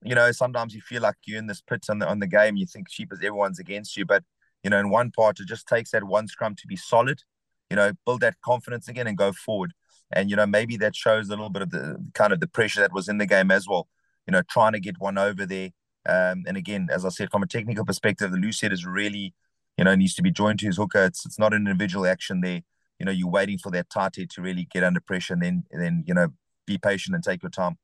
[0.03, 2.57] you know, sometimes you feel like you're in this pit on the on the game.
[2.57, 4.23] You think cheap as everyone's against you, but
[4.63, 7.23] you know, in one part, it just takes that one scrum to be solid.
[7.71, 9.73] You know, build that confidence again and go forward.
[10.13, 12.81] And you know, maybe that shows a little bit of the kind of the pressure
[12.81, 13.89] that was in the game as well.
[14.27, 15.71] You know, trying to get one over there.
[16.09, 19.35] Um, and again, as I said, from a technical perspective, the loose head is really,
[19.77, 21.05] you know, needs to be joined to his hooker.
[21.05, 22.63] It's it's not an individual action there
[22.99, 25.65] you know you're waiting for that tight head to really get under pressure, and then
[25.71, 26.29] and then you know
[26.67, 27.77] be patient and take your time.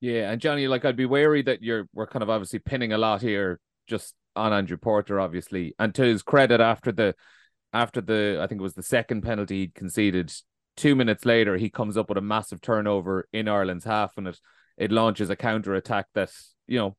[0.00, 2.98] Yeah, and Johnny, like I'd be wary that you're we're kind of obviously pinning a
[2.98, 5.74] lot here just on Andrew Porter, obviously.
[5.78, 7.14] And to his credit, after the
[7.72, 10.32] after the I think it was the second penalty he conceded,
[10.76, 14.40] two minutes later he comes up with a massive turnover in Ireland's half, and it
[14.78, 16.30] it launches a counter attack that
[16.66, 16.96] you know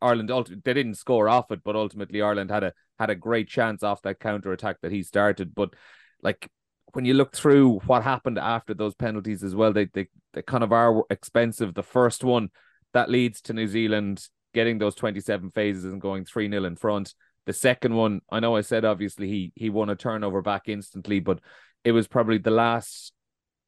[0.00, 0.30] Ireland
[0.64, 4.02] they didn't score off it, but ultimately Ireland had a had a great chance off
[4.02, 5.54] that counter attack that he started.
[5.54, 5.74] But
[6.22, 6.48] like
[6.92, 10.64] when you look through what happened after those penalties as well, they they, they kind
[10.64, 11.74] of are expensive.
[11.74, 12.50] The first one
[12.92, 17.14] that leads to New Zealand getting those 27 phases and going 3 0 in front.
[17.46, 21.20] The second one, I know I said obviously he he won a turnover back instantly,
[21.20, 21.40] but
[21.84, 23.12] it was probably the last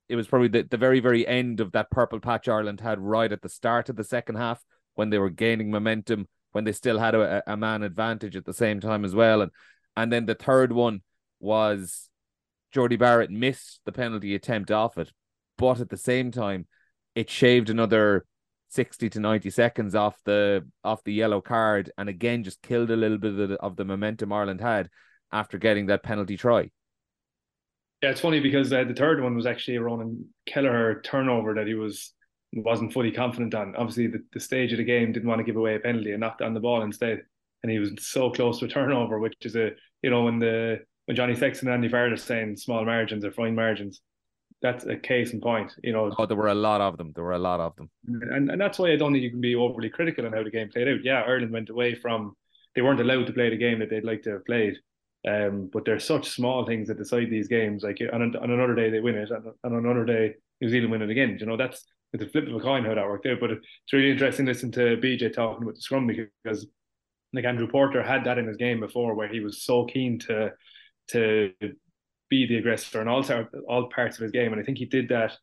[0.08, 3.32] it was probably the, the very, very end of that purple patch Ireland had right
[3.32, 4.62] at the start of the second half
[4.94, 8.52] when they were gaining momentum, when they still had a, a man advantage at the
[8.52, 9.42] same time as well.
[9.42, 9.50] And
[9.96, 11.00] and then the third one
[11.40, 12.10] was
[12.74, 15.12] Jordie Barrett missed the penalty attempt off it,
[15.56, 16.66] but at the same time,
[17.14, 18.26] it shaved another
[18.70, 22.96] 60 to 90 seconds off the off the yellow card and again just killed a
[22.96, 24.90] little bit of the, of the momentum Ireland had
[25.30, 26.70] after getting that penalty try.
[28.02, 31.68] Yeah, it's funny because uh, the third one was actually a Ronan Kelleher turnover that
[31.68, 32.12] he was
[32.52, 33.76] wasn't fully confident on.
[33.76, 36.20] Obviously, the, the stage of the game didn't want to give away a penalty and
[36.20, 37.22] knocked on the ball instead,
[37.62, 39.70] and he was so close to a turnover, which is a
[40.02, 43.54] you know when the when Johnny Sexton and Andy Farrell saying small margins or fine
[43.54, 44.00] margins,
[44.62, 45.72] that's a case in point.
[45.82, 47.12] You know, oh, there were a lot of them.
[47.14, 49.40] There were a lot of them, and and that's why I don't think you can
[49.40, 51.04] be overly critical on how the game played out.
[51.04, 52.34] Yeah, Ireland went away from
[52.74, 54.76] they weren't allowed to play the game that they'd like to have played.
[55.26, 57.82] Um, but there's such small things that decide these games.
[57.82, 61.02] Like on, on another day they win it, and on another day New Zealand win
[61.02, 61.36] it again.
[61.38, 63.40] You know, that's it's a flip of a coin how that worked out.
[63.40, 66.66] But it's really interesting listening to BJ talking about the scrum because
[67.32, 70.52] like Andrew Porter had that in his game before, where he was so keen to
[71.08, 71.52] to
[72.30, 73.24] be the aggressor in all
[73.68, 75.36] all parts of his game, and I think he did that.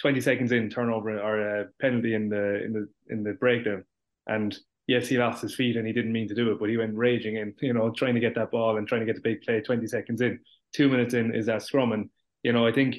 [0.00, 3.84] 20 seconds in turnover or a penalty in the in the in the breakdown.
[4.26, 6.76] And yes he lost his feet and he didn't mean to do it but he
[6.76, 9.20] went raging and you know trying to get that ball and trying to get the
[9.20, 10.40] big play 20 seconds in.
[10.72, 11.92] Two minutes in is that scrum.
[11.92, 12.10] And
[12.42, 12.96] you know I think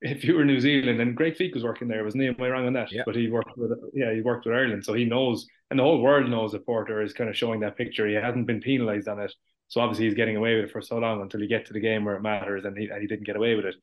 [0.00, 2.28] if you were New Zealand and Greg Feek was working there wasn't he?
[2.28, 2.92] Am I wrong on that?
[2.92, 3.02] Yeah.
[3.04, 4.84] but he worked with yeah he worked with Ireland.
[4.84, 7.76] So he knows and the whole world knows that Porter is kind of showing that
[7.76, 8.06] picture.
[8.06, 9.32] He hasn't been penalised on it
[9.68, 11.80] so obviously he's getting away with it for so long until you get to the
[11.80, 13.76] game where it matters, and he and he didn't get away with it.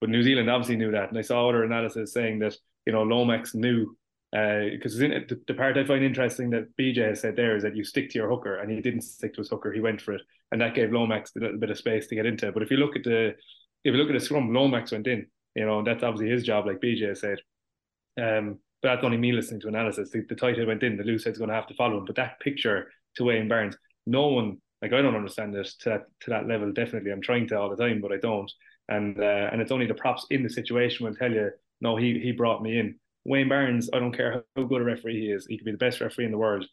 [0.00, 3.02] But New Zealand obviously knew that, and I saw other analysis saying that you know
[3.02, 3.96] Lomax knew
[4.32, 7.74] because uh, the, the part I find interesting that BJ has said there is that
[7.74, 10.14] you stick to your hooker, and he didn't stick to his hooker; he went for
[10.14, 10.22] it,
[10.52, 12.52] and that gave Lomax a little bit of space to get into.
[12.52, 13.34] But if you look at the
[13.84, 15.26] if you look at the scrum, Lomax went in.
[15.54, 17.38] You know that's obviously his job, like BJ said.
[18.20, 20.10] Um, but that's only me listening to analysis.
[20.10, 22.04] The, the tight head went in, the loose head's going to have to follow him.
[22.04, 23.76] But that picture to Wayne Barnes,
[24.06, 26.72] no one like I don't understand it to that to that level.
[26.72, 28.50] Definitely, I'm trying to all the time, but I don't.
[28.88, 31.50] And uh, and it's only the props in the situation will tell you.
[31.80, 32.96] No, he he brought me in.
[33.24, 35.46] Wayne Barnes, I don't care how good a referee he is.
[35.46, 36.66] He could be the best referee in the world,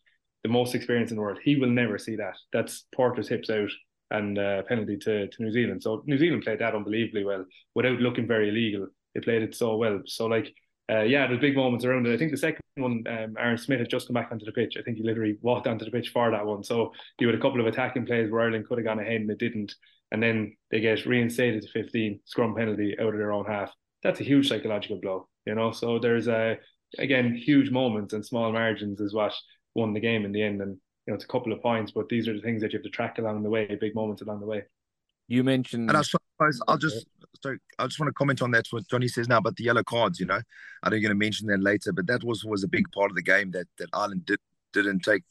[0.44, 1.40] the most experienced in the world.
[1.44, 2.36] He will never see that.
[2.54, 3.70] That's Porter's hips out
[4.12, 5.84] and uh, penalty to, to New Zealand.
[5.84, 8.88] So New Zealand played that unbelievably well without looking very illegal.
[9.14, 10.02] They played it so well.
[10.06, 10.54] So like
[10.90, 12.14] uh, yeah, there's big moments around it.
[12.14, 14.76] I think the second one, um, Aaron Smith had just come back onto the pitch.
[14.78, 16.64] I think he literally walked onto the pitch for that one.
[16.64, 19.30] So you had a couple of attacking plays where Ireland could have gone ahead and
[19.30, 19.76] it didn't.
[20.12, 23.72] And then they get reinstated to 15, scrum penalty out of their own half.
[24.04, 25.72] That's a huge psychological blow, you know.
[25.72, 26.56] So there's a uh,
[27.00, 29.34] again huge moments and small margins is what
[29.76, 30.62] won the game in the end.
[30.62, 32.80] And you know, it's a couple of points, but these are the things that you
[32.80, 34.64] have to track along the way, big moments along the way.
[35.28, 37.06] You mentioned, and I suppose I'll just
[37.42, 39.84] so I just want to comment on that what Johnny says now about the yellow
[39.84, 40.20] cards.
[40.20, 40.42] You know,
[40.84, 43.12] I know you're going to mention that later, but that was was a big part
[43.12, 44.40] of the game that that Ireland did
[44.74, 45.24] didn't take.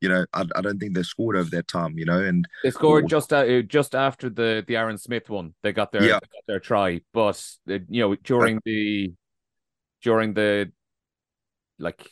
[0.00, 1.98] You know, I, I don't think they scored over that time.
[1.98, 5.54] You know, and they scored just uh, just after the the Aaron Smith one.
[5.62, 6.18] They got their yeah.
[6.20, 9.12] they got their try, but uh, you know during the
[10.02, 10.70] during the
[11.78, 12.10] like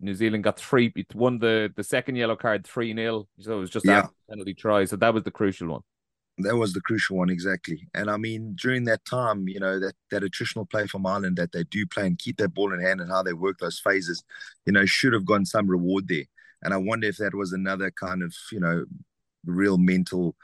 [0.00, 3.60] New Zealand got three, it won the the second yellow card three 0 So it
[3.60, 4.06] was just yeah.
[4.28, 4.84] penalty try.
[4.84, 5.82] So that was the crucial one
[6.38, 7.88] that was the crucial one exactly.
[7.94, 11.52] And I mean, during that time, you know, that that attritional play from Ireland that
[11.52, 14.24] they do play and keep that ball in hand and how they work those phases,
[14.66, 16.24] you know, should have gotten some reward there.
[16.62, 18.84] And I wonder if that was another kind of, you know,
[19.46, 20.34] real mental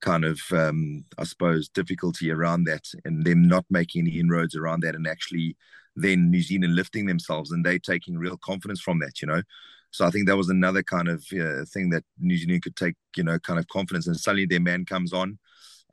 [0.00, 4.80] kind of, um, I suppose, difficulty around that and them not making any inroads around
[4.82, 5.56] that and actually
[5.94, 9.42] then New Zealand lifting themselves and they taking real confidence from that, you know.
[9.96, 12.96] So I think that was another kind of uh, thing that New Zealand could take,
[13.16, 14.06] you know, kind of confidence.
[14.06, 15.38] And suddenly their man comes on,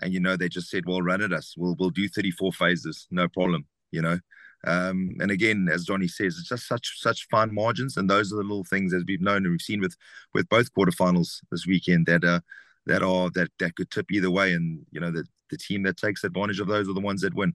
[0.01, 1.55] and you know they just said, "Well, run at us.
[1.57, 4.19] We'll we'll do 34 phases, no problem." You know.
[4.65, 8.35] Um, and again, as Johnny says, it's just such such fine margins, and those are
[8.35, 9.95] the little things as we've known and we've seen with
[10.33, 12.41] with both quarterfinals this weekend that uh,
[12.85, 15.95] that are that that could tip either way, and you know the the team that
[15.95, 17.53] takes advantage of those are the ones that win.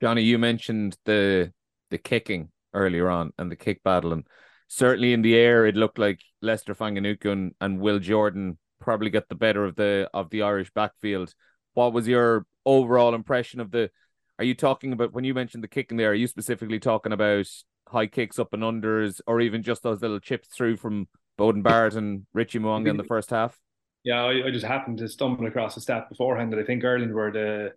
[0.00, 1.52] Johnny, you mentioned the
[1.90, 4.24] the kicking earlier on and the kick battle, and
[4.72, 9.28] certainly in the air it looked like Leicester Fainga'anuku and, and Will Jordan probably got
[9.28, 11.34] the better of the of the Irish backfield.
[11.74, 13.90] What was your overall impression of the?
[14.38, 16.12] Are you talking about when you mentioned the kicking there?
[16.12, 17.46] Are you specifically talking about
[17.88, 21.94] high kicks up and unders, or even just those little chips through from Beauden Barrett
[21.94, 23.58] and Richie Mo'unga in the first half?
[24.04, 27.12] Yeah, I, I, just happened to stumble across a stat beforehand that I think Ireland
[27.12, 27.74] were the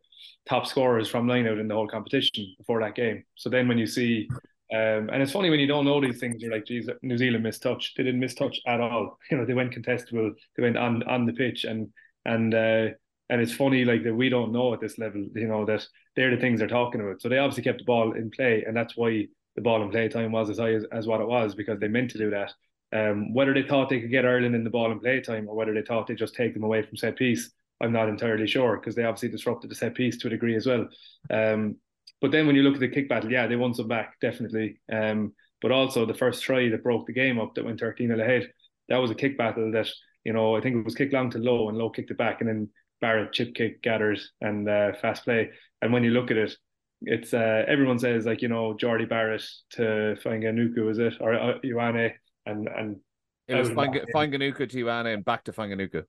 [0.47, 3.25] top scorers from line out in the whole competition before that game.
[3.35, 4.29] So then when you see,
[4.71, 7.43] um, and it's funny when you don't know these things, you're like, geez, New Zealand
[7.43, 7.93] missed touch.
[7.95, 9.19] They didn't miss touch at all.
[9.31, 10.31] You know, they went contestable.
[10.55, 11.89] They went on on the pitch, and
[12.25, 12.87] and uh,
[13.29, 15.27] and it's funny like that we don't know at this level.
[15.35, 17.21] You know that they're the things they're talking about.
[17.21, 20.07] So they obviously kept the ball in play, and that's why the ball in play
[20.07, 22.51] time was as high as, as what it was because they meant to do that.
[22.91, 25.55] Um, whether they thought they could get Ireland in the ball and play time or
[25.55, 28.77] whether they thought they'd just take them away from set piece, I'm not entirely sure
[28.77, 30.87] because they obviously disrupted the set piece to a degree as well.
[31.29, 31.77] Um,
[32.23, 34.79] but then when you look at the kick battle, yeah, they won some back, definitely.
[34.89, 38.17] Um, but also the first try that broke the game up that went 13 0
[38.17, 38.49] ahead,
[38.87, 39.89] that was a kick battle that,
[40.23, 42.39] you know, I think it was kicked long to Lowe and Lowe kicked it back
[42.39, 42.69] and then
[43.01, 45.49] Barrett chip kick gathers and uh, fast play.
[45.81, 46.55] And when you look at it,
[47.01, 51.59] it's uh, everyone says like you know Jordie Barrett to Fainga'anuku is it or uh,
[51.59, 52.13] Ioane
[52.45, 52.95] and and
[53.49, 56.05] it was Fainga'anuku to Ioane and back to Fainga'anuku.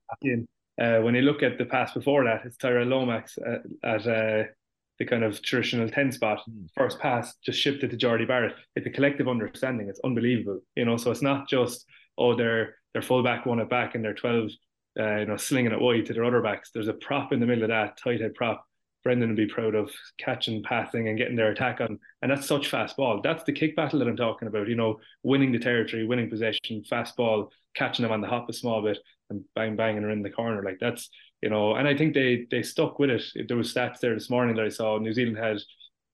[0.81, 4.43] Uh, when you look at the pass before that, it's Tyrell Lomax at, at uh,
[4.99, 6.41] the kind of traditional 10 spot.
[6.49, 6.67] Mm.
[6.75, 8.55] First pass, just shipped it to Jordie Barrett.
[8.75, 9.89] It's a collective understanding.
[9.89, 10.61] It's unbelievable.
[10.75, 11.85] You know, so it's not just,
[12.17, 14.49] oh, they're, they're fullback, one at back, and they're 12,
[14.99, 16.71] uh, you know, slinging it wide to their other backs.
[16.73, 18.65] There's a prop in the middle of that, tight head prop
[19.05, 21.99] Brendan would be proud of catching, passing, and getting their attack on.
[22.23, 23.21] And that's such fast ball.
[23.21, 24.67] That's the kick battle that I'm talking about.
[24.67, 28.53] You know, winning the territory, winning possession, fast ball, catching them on the hop a
[28.53, 28.97] small bit,
[29.29, 30.63] and bang banging her in the corner.
[30.63, 31.07] Like that's
[31.45, 33.47] you know, and I think they they stuck with it.
[33.47, 34.97] There was stats there this morning that I saw.
[34.97, 35.59] New Zealand had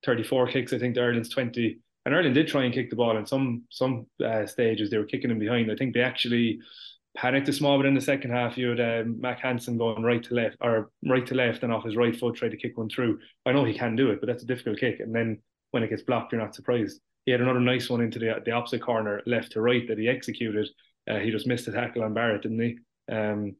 [0.05, 0.73] 34 kicks.
[0.73, 1.79] I think the Ireland's 20.
[2.05, 4.89] And Ireland did try and kick the ball in some some uh, stages.
[4.89, 5.71] They were kicking them behind.
[5.71, 6.59] I think they actually
[7.15, 8.57] panicked a small bit in the second half.
[8.57, 11.85] You had um, Mack Hansen going right to left or right to left and off
[11.85, 13.19] his right foot, try to kick one through.
[13.45, 14.99] I know he can do it, but that's a difficult kick.
[14.99, 15.39] And then
[15.71, 16.99] when it gets blocked, you're not surprised.
[17.25, 20.09] He had another nice one into the the opposite corner, left to right, that he
[20.09, 20.67] executed.
[21.09, 22.77] Uh, he just missed the tackle on Barrett, didn't he?
[23.09, 23.55] Um,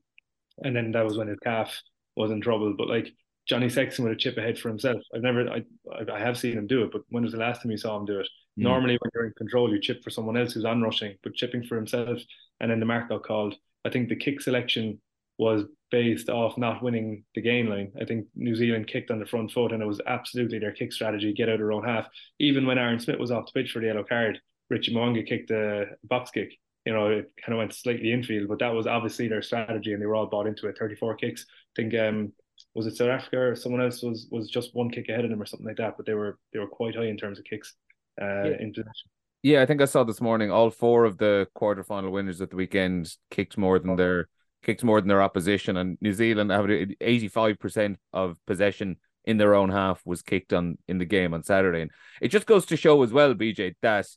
[0.62, 1.82] and then that was when his calf
[2.16, 2.74] was in trouble.
[2.78, 3.14] But like
[3.48, 5.02] Johnny Sexton with a chip ahead for himself.
[5.14, 5.64] I've never, I,
[6.12, 8.06] I have seen him do it, but when was the last time you saw him
[8.06, 8.28] do it?
[8.60, 8.64] Mm.
[8.64, 11.76] Normally, when you're in control, you chip for someone else who's onrushing, but chipping for
[11.76, 12.20] himself,
[12.60, 13.56] and then the mark got called.
[13.84, 15.02] I think the kick selection
[15.38, 17.92] was based off not winning the gain line.
[18.00, 20.94] I think New Zealand kicked on the front foot, and it was absolutely their kick
[20.94, 22.08] strategy: get out of their own half.
[22.40, 25.52] Even when Aaron Smith was off the pitch for the yellow card, Richie Mo'unga kicked
[25.52, 26.54] a box kick.
[26.86, 30.02] You know, it kind of went slightly infield, but that was obviously their strategy, and
[30.02, 30.78] they were all bought into it.
[30.80, 31.46] 34 kicks.
[31.48, 32.34] I think um,
[32.74, 35.42] was it South Africa or someone else was was just one kick ahead of them
[35.42, 37.76] or something like that, but they were they were quite high in terms of kicks
[38.22, 38.58] uh, yeah.
[38.60, 39.10] in possession.
[39.44, 42.56] Yeah, I think I saw this morning all four of the quarterfinal winners at the
[42.56, 44.28] weekend kicked more than their
[44.64, 49.38] kicked more than their opposition, and New Zealand have eighty five percent of possession in
[49.38, 51.92] their own half was kicked on in the game on Saturday, and
[52.22, 54.08] it just goes to show as well, BJ, that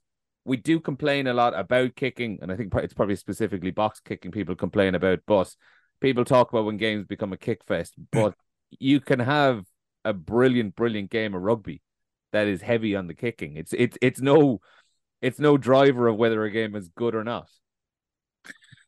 [0.44, 4.30] we do complain a lot about kicking, and I think it's probably specifically box kicking
[4.30, 5.54] people complain about, but
[6.00, 8.35] people talk about when games become a kick fest, but
[8.78, 9.64] you can have
[10.04, 11.80] a brilliant, brilliant game of rugby
[12.33, 13.57] that is heavy on the kicking.
[13.57, 14.61] It's it's it's no
[15.22, 17.48] it's no driver of whether a game is good or not.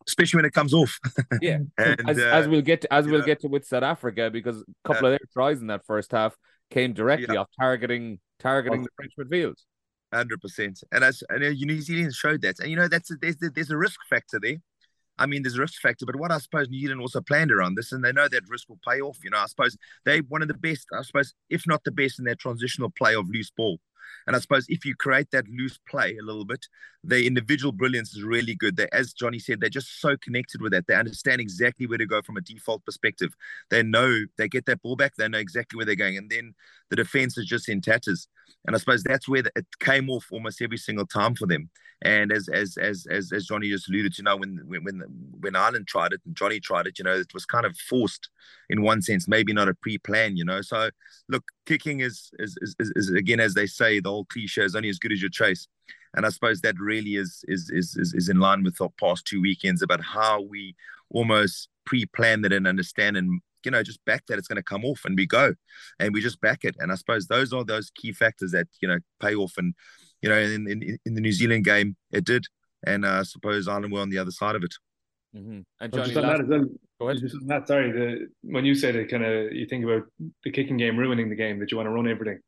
[0.07, 0.99] Especially when it comes off.
[1.41, 3.83] yeah, and, as, uh, as, we'll get to, as we'll know, get to with South
[3.83, 6.37] Africa, because a couple uh, of their tries in that first half
[6.71, 7.41] came directly yeah.
[7.41, 9.55] off targeting targeting the French midfield.
[10.13, 13.17] Hundred percent, and as and uh, New Zealand showed that, and you know that's a,
[13.21, 14.57] there's there's a risk factor there.
[15.19, 17.75] I mean, there's a risk factor, but what I suppose New Zealand also planned around
[17.75, 19.19] this, and they know that risk will pay off.
[19.25, 22.19] You know, I suppose they one of the best, I suppose, if not the best
[22.21, 23.79] in their transitional play of loose ball.
[24.27, 26.67] And I suppose if you create that loose play a little bit,
[27.05, 28.77] their individual brilliance is really good.
[28.77, 30.87] They, as Johnny said, they're just so connected with that.
[30.87, 33.35] They understand exactly where to go from a default perspective.
[33.71, 35.15] They know they get that ball back.
[35.17, 36.55] They know exactly where they're going, and then
[36.91, 38.29] the defense is just in tatters.
[38.67, 41.71] And I suppose that's where the, it came off almost every single time for them.
[42.03, 45.03] And as as as as, as Johnny just alluded to, you know, when when
[45.41, 48.29] when Ireland tried it and Johnny tried it, you know, it was kind of forced
[48.69, 50.61] in one sense, maybe not a pre-plan, you know.
[50.61, 50.91] So
[51.29, 54.89] look, kicking is is, is, is again as they say, the old cliche is only
[54.89, 55.69] as good as your chase.
[56.15, 59.41] And I suppose that really is is is is in line with our past two
[59.43, 60.75] weekends about how we
[61.11, 64.85] almost pre-plan that and understand and you know just back that it's going to come
[64.85, 65.55] off and we go
[66.01, 68.89] and we just back it and i suppose those are those key factors that you
[68.89, 69.75] know pay off and
[70.21, 72.45] you know in in, in the new zealand game it did
[72.85, 74.75] and uh, i suppose ireland were on the other side of it
[75.35, 75.61] mm-hmm.
[75.81, 76.43] and Johnny, last...
[76.49, 76.65] well,
[77.01, 77.23] Go ahead.
[77.43, 77.93] Not sorry.
[77.93, 80.05] The when you said it, kind of you think about
[80.45, 82.39] the kicking game ruining the game that you want to run everything.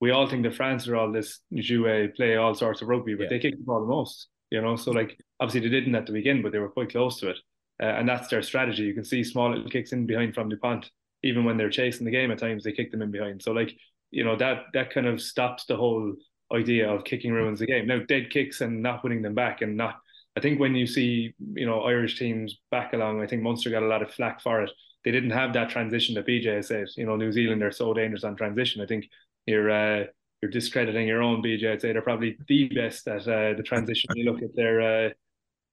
[0.00, 3.24] We all think that France are all this jouer, play all sorts of rugby, but
[3.24, 3.28] Yeah.
[3.30, 4.28] they kick the ball the most.
[4.50, 7.20] You know, so like obviously they didn't at the weekend, but they were quite close
[7.20, 7.38] to it,
[7.82, 8.82] uh, and that's their strategy.
[8.82, 10.90] You can see small little kicks in behind from Dupont,
[11.22, 12.30] even when they're chasing the game.
[12.30, 13.42] At times they kick them in behind.
[13.42, 13.74] So like
[14.10, 16.14] you know that that kind of stops the whole
[16.52, 17.86] idea of kicking ruins the game.
[17.86, 20.00] Now dead kicks and not winning them back and not
[20.40, 23.82] I think when you see, you know, Irish teams back along, I think Munster got
[23.82, 24.70] a lot of flack for it.
[25.04, 26.86] They didn't have that transition that BJ said.
[26.96, 28.80] You know, New Zealand are so dangerous on transition.
[28.80, 29.04] I think
[29.44, 30.04] you're uh,
[30.40, 31.70] you're discrediting your own BJ.
[31.70, 34.08] I'd say they're probably the best at uh, the transition.
[34.14, 35.10] you look at their uh,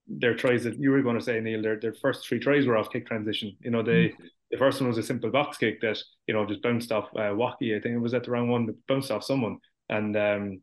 [0.06, 1.62] their tries that you were going to say, Neil.
[1.62, 3.56] Their their first three tries were off kick transition.
[3.62, 4.16] You know, they
[4.52, 5.98] the first one was a simple box kick that
[6.28, 7.78] you know just bounced off uh, Wacky.
[7.78, 10.62] I think it was at the wrong one, bounced off someone, and um,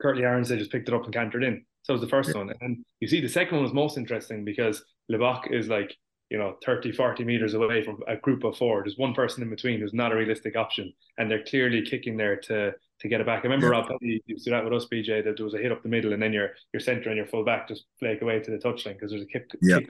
[0.00, 1.66] Kurt-Lee Arendse they just picked it up and cantered in.
[1.88, 2.52] So that was the first one.
[2.60, 5.96] And you see the second one was most interesting because Lebach is like,
[6.28, 8.82] you know, 30, 40 meters away from a group of four.
[8.82, 10.92] There's one person in between who's not a realistic option.
[11.16, 13.38] And they're clearly kicking there to to get it back.
[13.38, 13.72] I remember Yeah.
[13.80, 15.82] Rob Penney used to do that with us, BJ, that there was a hit up
[15.82, 18.50] the middle and then your your centre and your full back just flake away to
[18.50, 19.78] the touchline because there's a kick, Yeah.
[19.78, 19.88] kick.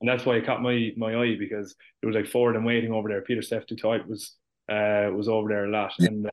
[0.00, 2.64] And that's why it caught my my eye because there was like four of them
[2.64, 3.20] waiting over there.
[3.20, 4.36] Pieter-Steph du Toit was
[4.70, 5.92] uh was over there a lot.
[5.98, 6.08] Yeah.
[6.08, 6.30] And uh,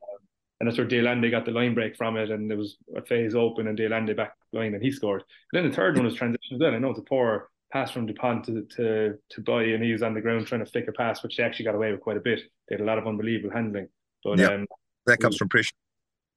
[0.60, 3.02] and that's where de Allende got the line break from it, and there was a
[3.02, 5.22] phase open, and de Allende back line, and he scored.
[5.52, 6.58] And then the third one was transition.
[6.58, 9.92] Then I know it's a poor pass from Dupont to to to Boy, and he
[9.92, 12.00] was on the ground trying to flick a pass, which they actually got away with
[12.00, 12.40] quite a bit.
[12.68, 13.88] They had a lot of unbelievable handling,
[14.22, 14.48] but Yeah.
[14.54, 14.66] um,
[15.06, 15.74] That comes from pressure.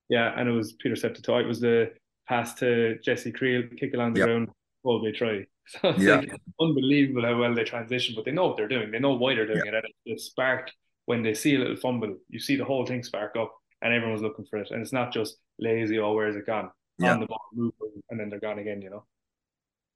[0.09, 1.43] yeah, and it was Pieter-Steph du Toit.
[1.45, 1.93] It was the
[2.27, 4.27] pass to Jesse Kriel, kick along the Yep.
[4.27, 4.49] ground,
[4.83, 5.45] all they try.
[5.67, 6.15] So it's Yeah.
[6.15, 8.89] like unbelievable how well they transition, but they know what they're doing.
[8.89, 9.73] They know why they're doing it.
[9.73, 10.71] And the spark
[11.07, 14.21] when they see a little fumble, you see the whole thing spark up, and everyone's
[14.21, 14.71] looking for it.
[14.71, 16.69] And it's not just lazy, oh, where's it gone?
[16.97, 17.13] Yeah.
[17.13, 18.81] On the ball, moving, and then they're gone again.
[18.81, 19.05] You know.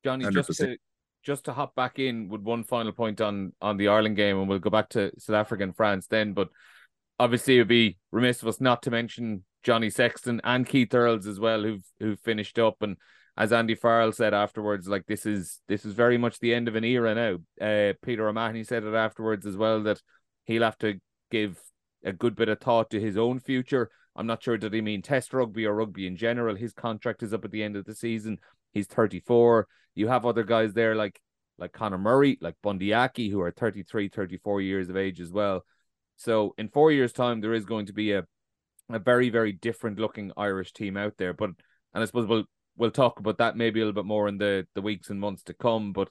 [0.04, 0.58] Johnny, just 100%.
[0.58, 0.78] to
[1.24, 4.48] just to hop back in with one final point on on the Ireland game, and
[4.48, 6.34] we'll go back to South Africa and France then.
[6.34, 6.50] But
[7.20, 11.28] obviously, it would be remiss of us not to mention Johnny Sexton and Keith Earls
[11.28, 12.78] as well, who've who've finished up.
[12.82, 12.98] And
[13.38, 16.76] as Andy Farrell said afterwards, like this is this is very much the end of
[16.76, 17.66] an era now.
[17.66, 20.02] Uh, Peter O'Mahony said it afterwards as well that
[20.46, 21.60] he'll have to give
[22.04, 23.90] a good bit of thought to his own future.
[24.16, 26.56] I'm not sure did he mean Test rugby or rugby in general.
[26.56, 28.40] His contract is up at the end of the season.
[28.72, 29.68] He's 34.
[29.96, 31.22] You have other guys there like
[31.58, 35.64] like Conor Murray, like Bundee Aki, who are 33, 34 years of age as well.
[36.16, 38.26] So in four years' time, there is going to be a
[38.90, 41.34] a very, very different looking Irish team out there.
[41.34, 41.52] But
[41.94, 42.46] and I suppose we'll
[42.78, 45.44] we'll talk about that maybe a little bit more in the the weeks and months
[45.44, 45.94] to come.
[45.94, 46.10] But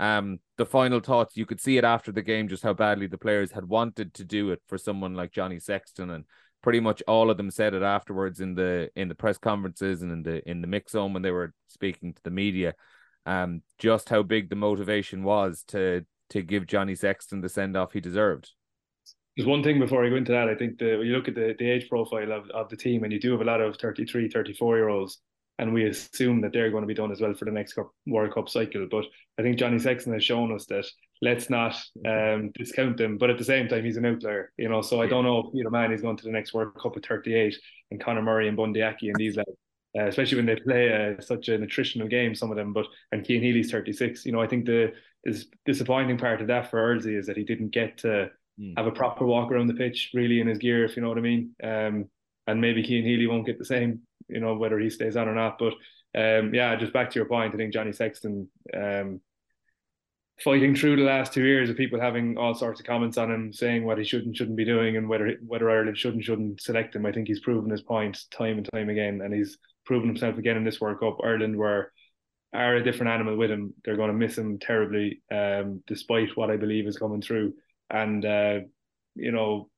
[0.00, 3.18] um the final thoughts, you could see it after the game just how badly the
[3.18, 6.24] players had wanted to do it for someone like Johnny Sexton and
[6.62, 10.12] pretty much all of them said it afterwards in the in the press conferences and
[10.12, 12.72] in the in the mix zone when they were speaking to the media
[13.26, 17.92] um just how big the motivation was to to give Johnny Sexton the send off
[17.92, 18.50] he deserved.
[19.36, 20.48] There's one thing before I go into that.
[20.48, 23.04] I think the when you look at the, the age profile of, of the team,
[23.04, 25.20] and you do have a lot of 33, 34 year olds,
[25.58, 27.90] and we assume that they're going to be done as well for the next cup,
[28.06, 28.86] World Cup cycle.
[28.90, 29.04] But
[29.38, 30.86] I think Johnny Sexton has shown us that
[31.20, 31.74] let's not
[32.06, 33.18] um, discount them.
[33.18, 34.82] But at the same time, he's an outlier, you know.
[34.82, 37.06] So I don't know if Peter Mann is going to the next World Cup at
[37.06, 37.56] 38,
[37.90, 39.50] and Conor Murray and Bundee Aki and these lads.
[39.98, 42.72] Uh, especially when they play uh, such a attritional game, some of them.
[42.72, 44.24] But and Cian Healy's 36.
[44.24, 44.92] You know, I think the
[45.24, 48.30] is disappointing part of that for Earlsey is that he didn't get to
[48.60, 48.74] Mm.
[48.76, 51.16] have a proper walk around the pitch, really in his gear, if you know what
[51.16, 51.54] I mean.
[51.62, 52.10] Um,
[52.46, 55.34] and maybe Cian Healy won't get the same, you know, whether he stays on or
[55.34, 55.58] not.
[55.58, 55.74] But
[56.14, 59.20] um, yeah, just back to your point, I think Johnny Sexton um,
[60.42, 63.52] fighting through the last two years of people having all sorts of comments on him,
[63.52, 66.60] saying what he should and shouldn't be doing, and whether whether Ireland should and shouldn't
[66.60, 67.06] select him.
[67.06, 70.56] I think he's proven his point time and time again, and he's proven himself again
[70.56, 71.18] in this World Cup.
[71.22, 71.92] Ireland were
[72.54, 73.72] are a different animal with him.
[73.84, 77.54] They're going to miss him terribly, um, despite what I believe is coming through.
[77.88, 78.60] And uh,
[79.14, 79.70] you know,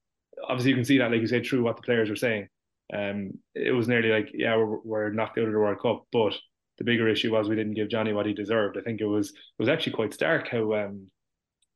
[0.43, 2.49] obviously you can see that, like you said, through what the players were saying.
[2.93, 6.35] Um, it was nearly like, yeah, we're, we're knocked out of the World Cup, but
[6.79, 8.77] the bigger issue was we didn't give Johnny what he deserved.
[8.77, 11.07] I think it was it was actually quite stark how um,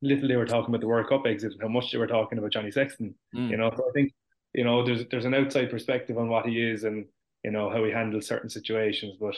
[0.02, 2.38] little they were talking about the World Cup exit and how much they were talking
[2.38, 3.14] about Johnny Sexton.
[3.34, 3.50] Mm.
[3.50, 4.12] You know, so I think
[4.54, 7.06] you know there's there's an outside perspective on what he is and
[7.44, 9.36] you know how he handles certain situations, but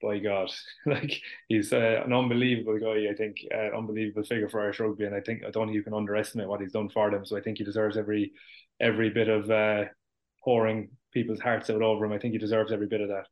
[0.00, 0.50] by God,
[0.86, 3.10] like he's uh, an unbelievable guy.
[3.10, 5.82] I think uh, unbelievable figure for Irish rugby, and I think I don't think you
[5.82, 7.24] can underestimate what he's done for them.
[7.24, 8.32] So I think he deserves every
[8.80, 9.84] every bit of uh,
[10.42, 12.12] pouring people's hearts out over him.
[12.12, 13.26] I think he deserves every bit of that.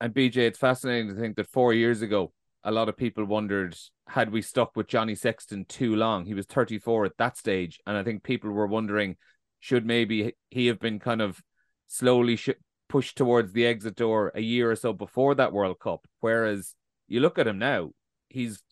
[0.00, 2.32] And BJ, it's fascinating to think that four years ago,
[2.64, 3.76] a lot of people wondered
[4.08, 6.24] had we stuck with Johnny Sexton too long.
[6.24, 9.16] He was 34 at that stage, and I think people were wondering
[9.60, 11.40] should maybe he have been kind of
[11.86, 12.50] slowly sh-
[12.88, 16.06] pushed towards the exit door a year or so before that World Cup.
[16.20, 16.74] Whereas
[17.06, 17.90] you look at him now,
[18.28, 18.62] he's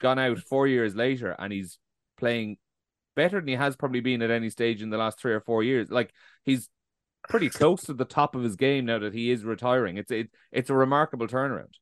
[0.00, 1.78] gone out four years later and he's
[2.16, 2.56] playing
[3.14, 5.62] better than he has probably been at any stage in the last three or four
[5.62, 5.90] years.
[5.90, 6.12] Like
[6.44, 6.68] he's
[7.28, 9.96] pretty close to the top of his game now that he is retiring.
[9.96, 11.74] It's it, it's a remarkable turnaround.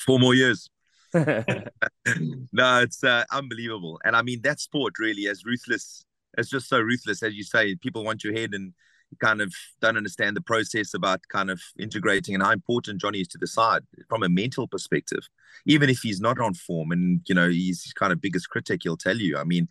[0.00, 0.68] Four more years.
[1.14, 6.04] no, it's uh, unbelievable, and I mean that sport really as ruthless.
[6.38, 7.74] It's just so ruthless, as you say.
[7.74, 8.72] People want your head, and
[9.18, 13.28] kind of don't understand the process about kind of integrating and how important Johnny is
[13.28, 15.28] to the side from a mental perspective.
[15.66, 18.96] Even if he's not on form, and you know he's kind of biggest critic, he'll
[18.96, 19.36] tell you.
[19.36, 19.68] I mean,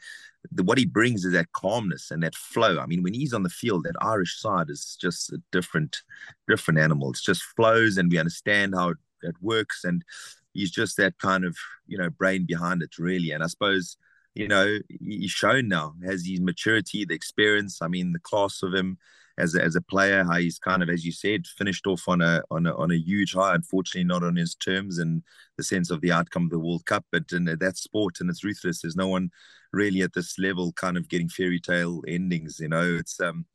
[0.52, 2.80] the, what he brings is that calmness and that flow.
[2.80, 5.98] I mean, when he's on the field, that Irish side is just a different,
[6.48, 7.12] different animal.
[7.12, 10.04] It just flows, and we understand how it, it works, and
[10.54, 13.32] he's just that kind of you know brain behind it, really.
[13.32, 13.98] And I suppose
[14.36, 17.82] you know he's shown now has his maturity, the experience.
[17.82, 18.98] I mean, the class of him
[19.40, 22.22] as a, as a player, how he's kind of, as you said, finished off on
[22.22, 23.56] a on a on a huge high.
[23.56, 25.24] Unfortunately, not on his terms in
[25.58, 28.44] the sense of the outcome of the World Cup, but in that sport and it's
[28.44, 28.82] ruthless.
[28.82, 29.32] There's no one
[29.72, 32.60] really at this level kind of getting fairy tale endings.
[32.60, 33.46] You know, it's um,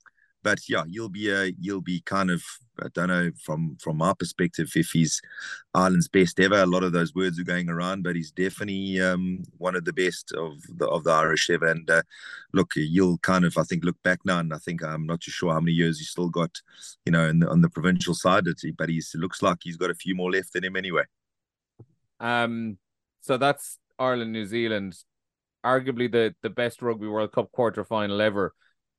[0.44, 2.44] but yeah, you'll be a you'll be kind of
[2.82, 5.20] I don't know from from our perspective if he's
[5.72, 6.56] Ireland's best ever.
[6.56, 9.92] A lot of those words are going around, but he's definitely um, one of the
[9.92, 11.66] best of the of the Irish ever.
[11.66, 12.02] And uh,
[12.52, 15.30] look, you'll kind of I think look back now, and I think I'm not too
[15.30, 16.50] sure how many years he's still got,
[17.06, 18.44] you know, the, on the provincial side.
[18.44, 21.04] But it looks like he's got a few more left in him anyway.
[22.20, 22.76] Um,
[23.22, 24.96] so that's Ireland New Zealand,
[25.64, 28.52] arguably the the best Rugby World Cup quarter final ever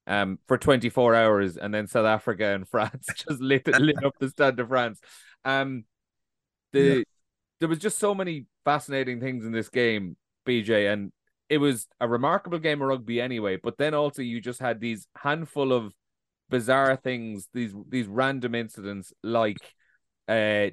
[0.07, 4.29] um, for 24 hours, and then South Africa and France just lit lit up the
[4.29, 4.99] Stade de France.
[5.43, 5.85] Um,
[6.73, 7.03] the yeah.
[7.59, 11.11] there was just so many fascinating things in this game, BJ, and
[11.49, 13.57] it was a remarkable game of rugby anyway.
[13.61, 15.93] But then also you just had these handful of
[16.49, 19.57] bizarre things, these these random incidents like
[20.27, 20.69] uh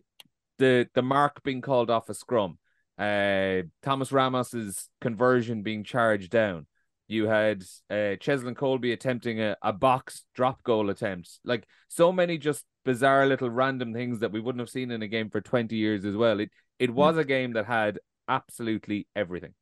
[0.59, 2.59] the the mark being called off a scrum,
[2.99, 6.67] uh Thomas Ramos's conversion being charged down.
[7.09, 11.39] You had uh, Cheslin Kolbe attempting a, a box drop goal attempt.
[11.45, 15.09] Like so many just bizarre little random things that we wouldn't have seen in a
[15.09, 16.41] game for 20 years as well.
[16.41, 16.97] It it hmm.
[16.97, 17.99] was a game that had
[18.29, 19.55] absolutely everything.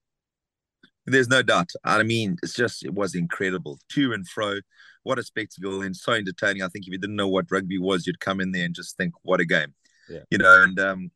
[1.07, 1.71] There's no doubt.
[1.83, 3.79] I mean, it's just it was incredible.
[3.93, 4.61] To and fro.
[5.03, 6.63] What a spectacle and so entertaining.
[6.63, 8.99] I think if you didn't know what rugby was, you'd come in there and just
[8.99, 9.75] think, what a game.
[10.11, 10.21] Yeah.
[10.31, 11.11] You know, and um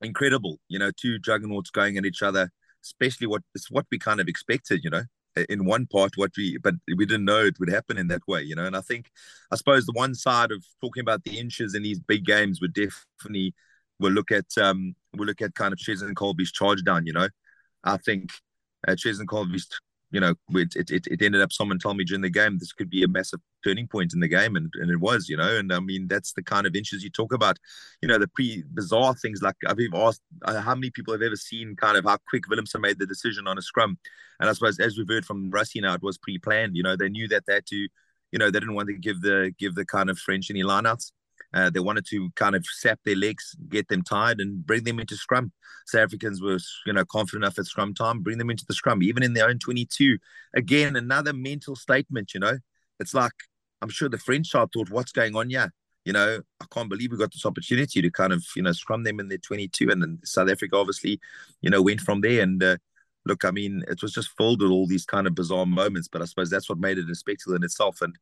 [0.00, 2.50] incredible, you know, two juggernauts going at each other,
[2.84, 5.02] especially what it's what we kind of expected, you know
[5.48, 8.42] in one part what we but we didn't know it would happen in that way
[8.42, 8.64] you know?
[8.64, 9.10] And i think
[9.50, 12.74] i suppose the one side of talking about the inches in these big games would
[12.74, 13.54] definitely
[14.00, 17.28] we'll look at um we'll look at kind of Cheslin Kolbe's charge down you know?
[17.84, 18.30] I think
[18.86, 19.68] uh, and Kolbe's
[20.10, 22.88] you know, it, it, it ended up someone told me during the game this could
[22.88, 25.56] be a massive turning point in the game, and, and it was, you know.
[25.56, 27.58] And I mean, that's the kind of inches you talk about,
[28.00, 31.22] you know, the pre bizarre things like I've even asked uh, how many people have
[31.22, 33.98] ever seen kind of how quick Willemse made the decision on a scrum.
[34.40, 36.96] And I suppose as we've heard from Rassie now, it was pre planned, you know,
[36.96, 39.74] they knew that they had to, you know, they didn't want to give the give
[39.74, 41.12] the kind of French any lineouts.
[41.54, 45.00] Uh, they wanted to kind of sap their legs, get them tired, and bring them
[45.00, 45.52] into scrum.
[45.86, 49.02] South Africans were, you know, confident enough at scrum time, bring them into the scrum,
[49.02, 50.18] even in their own 22.
[50.54, 52.58] Again, another mental statement, you know.
[53.00, 53.32] It's like,
[53.80, 55.72] I'm sure the French side thought, what's going on here?
[56.04, 59.04] You know, I can't believe we got this opportunity to kind of, you know, scrum
[59.04, 59.90] them in their 22.
[59.90, 61.20] And then South Africa obviously,
[61.62, 62.42] you know, went from there.
[62.42, 62.76] And uh,
[63.24, 66.22] look, I mean, it was just filled with all these kind of bizarre moments, but
[66.22, 68.00] I suppose that's what made it a spectacle in itself.
[68.02, 68.16] And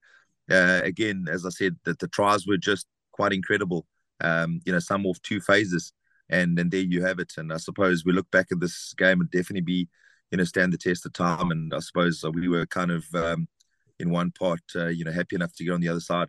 [0.51, 2.87] uh, again, as I said, that the tries were just
[3.17, 3.87] quite incredible.
[4.21, 5.93] Um, you know, some of two phases,
[6.29, 7.33] and and there you have it.
[7.39, 9.89] And I suppose we look back at this game and definitely be,
[10.31, 11.51] you know, stand the test of time.
[11.51, 13.49] And I suppose we were kind of um,
[13.99, 16.29] in one part, uh, you know, happy enough to get on the other side.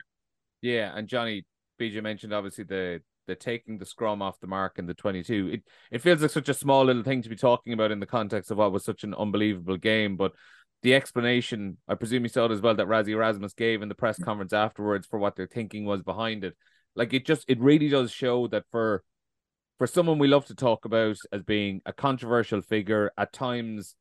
[0.62, 1.46] Yeah, and Johnny
[1.80, 5.50] BJ mentioned obviously the the taking the scrum off the mark in the 22.
[5.54, 8.06] It it feels like such a small little thing to be talking about in the
[8.06, 10.34] context of what was such an unbelievable game, but
[10.84, 13.96] the explanation, I presume you saw it as well, that Rassie Erasmus gave in the
[13.96, 16.56] press conference afterwards for what their thinking was behind it.
[16.98, 19.04] Like it just it really does show that for
[19.78, 23.96] for someone we love to talk about as being a controversial figure, at times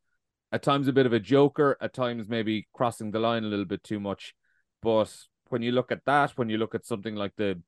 [0.51, 3.67] at times a bit of a joker, at times maybe crossing the line a little
[3.67, 4.35] bit too much.
[4.83, 5.15] But
[5.51, 7.61] when you look at that, when you look at something like the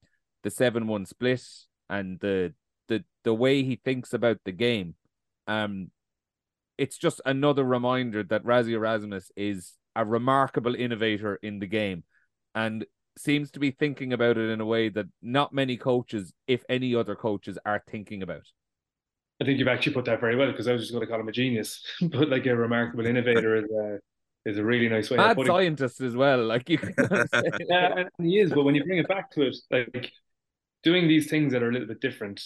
[0.43, 1.45] the seven one split
[1.91, 2.55] and the
[2.89, 4.95] the the way he thinks about the game,
[5.47, 5.91] um,
[6.79, 12.05] it's just another reminder that Rassie Erasmus is a remarkable innovator in the game.
[12.55, 12.87] And
[13.19, 16.95] seems to be thinking about it in a way that not many coaches, if any
[16.95, 18.45] other coaches, are thinking about.
[19.41, 21.21] I think you've actually put that very well because I was just going to call
[21.21, 23.99] him a genius, but like a remarkable innovator is a
[24.45, 25.19] is a really nice way.
[25.19, 26.79] Mad scientist as well, like you.
[27.69, 30.11] yeah, and he is, but when you bring it back to it, like
[30.83, 32.43] doing these things that are a little bit different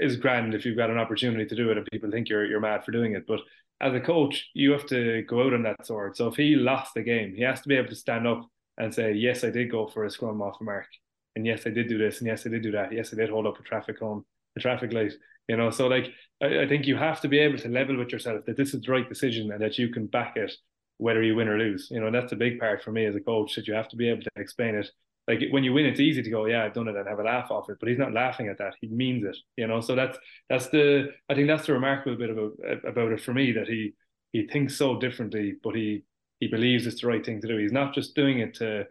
[0.00, 2.60] is grand if you've got an opportunity to do it and people think you're you're
[2.60, 3.26] mad for doing it.
[3.26, 3.40] But
[3.80, 6.16] as a coach, you have to go out on that sword.
[6.16, 8.94] So if he lost the game, he has to be able to stand up and
[8.94, 10.86] say, "Yes, I did go for a scrum off the mark,
[11.34, 12.92] and yes, I did do this, and yes, I did do that.
[12.92, 14.24] Yes, I did hold up a traffic cone,
[14.56, 15.12] a traffic light."
[15.48, 16.12] You know, so like
[16.42, 18.82] I, I think you have to be able to level with yourself that this is
[18.82, 20.52] the right decision and that you can back it
[20.98, 21.88] whether you win or lose.
[21.90, 23.96] You know, that's a big part for me as a coach that you have to
[23.96, 24.88] be able to explain it.
[25.28, 27.24] Like when you win, it's easy to go, yeah, I've done it and have a
[27.24, 27.78] laugh off it.
[27.80, 29.36] But he's not laughing at that; he means it.
[29.56, 30.16] You know, so that's
[30.48, 32.52] that's the I think that's the remarkable bit about
[32.84, 33.94] about it for me that he
[34.32, 36.04] he thinks so differently, but he
[36.40, 37.56] he believes it's the right thing to do.
[37.56, 38.84] He's not just doing it to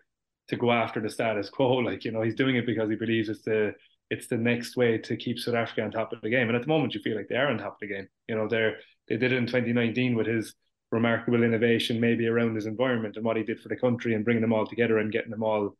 [0.47, 1.79] to go after the status quo.
[1.83, 3.73] Like you know, he's doing it because he believes it's the
[4.09, 6.47] it's the next way to keep South Africa on top of the game.
[6.47, 8.07] And at the moment, you feel like they are on top of the game.
[8.27, 8.77] You know, they're
[9.07, 10.53] they did it in 2019 with his
[10.91, 14.41] remarkable innovation, maybe around his environment and what he did for the country and bringing
[14.41, 15.75] them all together and getting them all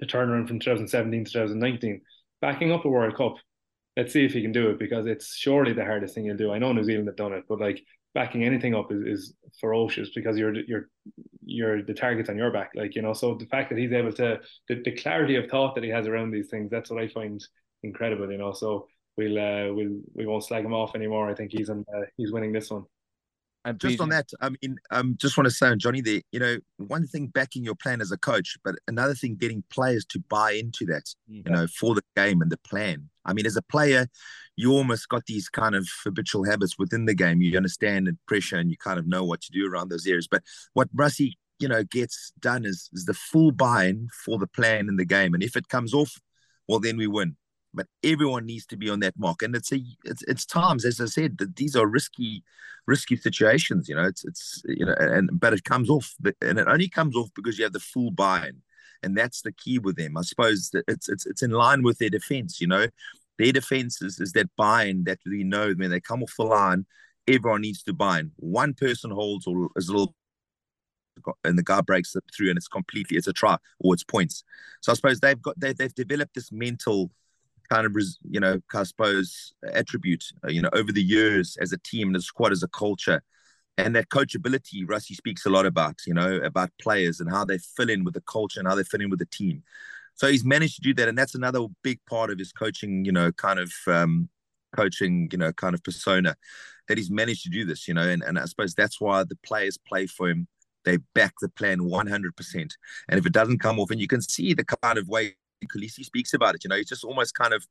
[0.00, 2.00] the turnaround from 2017 to 2019,
[2.40, 3.36] backing up a World Cup.
[3.96, 6.52] Let's see if he can do it because it's surely the hardest thing he'll do.
[6.52, 7.82] I know New Zealand have done it, but like
[8.14, 10.88] backing anything up is, is ferocious because you're you're
[11.44, 12.72] you're the target's on your back.
[12.74, 15.74] Like you know, so the fact that he's able to the, the clarity of thought
[15.74, 17.42] that he has around these things, that's what I find
[17.82, 18.30] incredible.
[18.30, 18.86] You know, so
[19.16, 21.30] we'll uh, we'll we won't slag him off anymore.
[21.30, 21.70] I think he's
[22.16, 22.84] he's winning this one.
[23.64, 26.40] And just on that, I mean, um, just want to say on Johnny there, you
[26.40, 30.18] know, one thing backing your plan as a coach, but another thing getting players to
[30.28, 31.42] buy into that, yeah.
[31.46, 33.08] you know, for the game and the plan.
[33.24, 34.08] I mean, as a player,
[34.56, 37.40] you almost got these kind of habitual habits within the game.
[37.40, 40.26] You understand the pressure and you kind of know what to do around those areas.
[40.28, 40.42] But
[40.72, 44.96] what Rassie, you know, gets done is, is the full buy-in for the plan in
[44.96, 45.34] the game.
[45.34, 46.18] And if it comes off,
[46.66, 47.36] well, then we win
[47.74, 49.42] but everyone needs to be on that mark.
[49.42, 52.42] And it's a it's it's times, as I said, that these are risky,
[52.86, 53.88] risky situations.
[53.88, 57.16] You know, it's it's you know, and but it comes off, and it only comes
[57.16, 58.62] off because you have the full buy-in,
[59.02, 60.16] and that's the key with them.
[60.16, 62.60] I suppose that it's it's it's in line with their defense.
[62.60, 62.86] You know,
[63.38, 66.86] their defense is, is that buy-in that we know when they come off the line,
[67.26, 68.32] everyone needs to buy in.
[68.36, 70.14] One person holds or is a little
[71.44, 74.44] and the guy breaks it through and it's completely it's a try or it's points
[74.80, 77.10] so i suppose they've got they, they've developed this mental
[77.72, 77.96] kind of
[78.28, 82.52] you know suppose attribute you know over the years as a team and a squad
[82.52, 83.22] as a culture.
[83.78, 87.58] And that coachability Rassie speaks a lot about you know about players and how they
[87.58, 89.62] fill in with the culture and how they fit in with the team.
[90.14, 93.12] So he's managed to do that and that's another big part of his coaching you
[93.12, 94.28] know kind of um,
[94.76, 96.36] coaching you know kind of persona
[96.88, 98.06] that he's managed to do this you know.
[98.06, 100.46] And, and I suppose that's why the players play for him.
[100.84, 102.54] They back the plan 100%
[103.08, 105.36] and if it doesn't come off and you can see the kind of way
[105.68, 106.64] Kolisi speaks about it.
[106.64, 107.66] You know, he's just almost kind of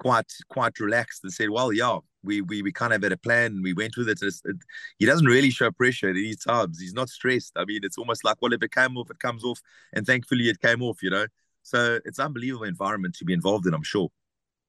[0.00, 3.60] quite quite relaxed and said, "Well, yeah, we we we kind of had a plan.
[3.62, 4.20] We went with it.
[4.22, 4.56] it.
[4.98, 6.80] He doesn't really show pressure at any times.
[6.80, 7.52] He's not stressed.
[7.56, 9.60] I mean, it's almost like, well, if it came off, it comes off,
[9.92, 11.02] and thankfully it came off.
[11.02, 11.26] You know,
[11.62, 13.74] so it's unbelievable environment to be involved in.
[13.74, 14.08] I'm sure.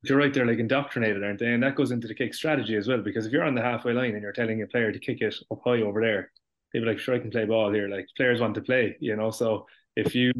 [0.03, 0.34] You're right.
[0.34, 1.53] They're like indoctrinated, aren't they?
[1.53, 3.01] And that goes into the kick strategy as well.
[3.01, 5.36] Because if you're on the halfway line and you're telling a player to kick it
[5.51, 6.32] up high over there,
[6.74, 9.15] they'd be like, "Sure, I can play ball here." Like players want to play, you
[9.15, 9.32] know.
[9.32, 10.34] So if you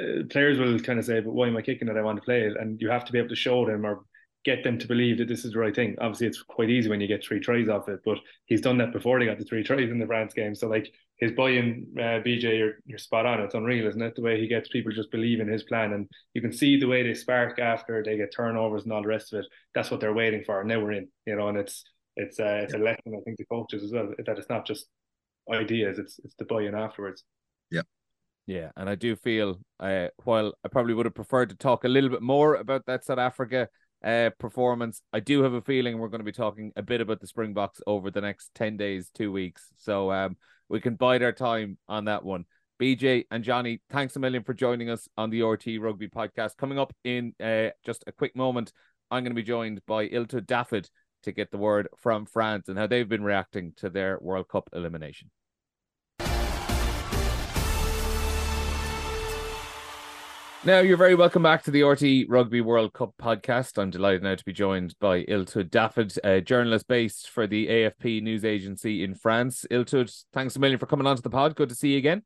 [0.00, 1.96] uh, players will kind of say, "But why am I kicking it?
[1.96, 4.04] I want to play it," and you have to be able to show them or
[4.44, 5.96] get them to believe that this is the right thing.
[6.00, 8.92] Obviously, it's quite easy when you get three tries off it, but he's done that
[8.92, 10.54] before they got the three tries in the France game.
[10.54, 13.40] So like his buy-in, uh, BJ, you're, you're spot on.
[13.40, 14.14] It's unreal, isn't it?
[14.14, 16.86] The way he gets people just believe in his plan, and you can see the
[16.86, 19.46] way they spark after they get turnovers and all the rest of it.
[19.74, 21.08] That's what they're waiting for, and now we're in.
[21.26, 21.84] You know, and it's
[22.16, 24.86] it's uh, it's a lesson I think to coaches as well that it's not just
[25.50, 27.24] ideas; it's it's the buy-in afterwards.
[28.46, 28.70] Yeah.
[28.76, 32.10] And I do feel uh, while I probably would have preferred to talk a little
[32.10, 33.68] bit more about that South Africa
[34.04, 37.20] uh, performance, I do have a feeling we're going to be talking a bit about
[37.20, 39.72] the Springboks over the next 10 days, two weeks.
[39.78, 40.36] So um,
[40.68, 42.44] we can bide our time on that one.
[42.80, 46.56] BJ and Johnny, thanks a million for joining us on the RTÉ Rugby podcast.
[46.56, 48.72] Coming up in uh, just a quick moment,
[49.10, 50.88] I'm going to be joined by Illtud Dafydd
[51.22, 54.68] to get the word from France and how they've been reacting to their World Cup
[54.72, 55.30] elimination.
[60.66, 63.76] Now, you're very welcome back to the RTÉ Rugby World Cup podcast.
[63.76, 68.22] I'm delighted now to be joined by Illtud Dafydd, a journalist based for the AFP
[68.22, 69.66] news agency in France.
[69.70, 71.54] Illtud, thanks a million for coming on to the pod.
[71.54, 72.22] Good to see you again.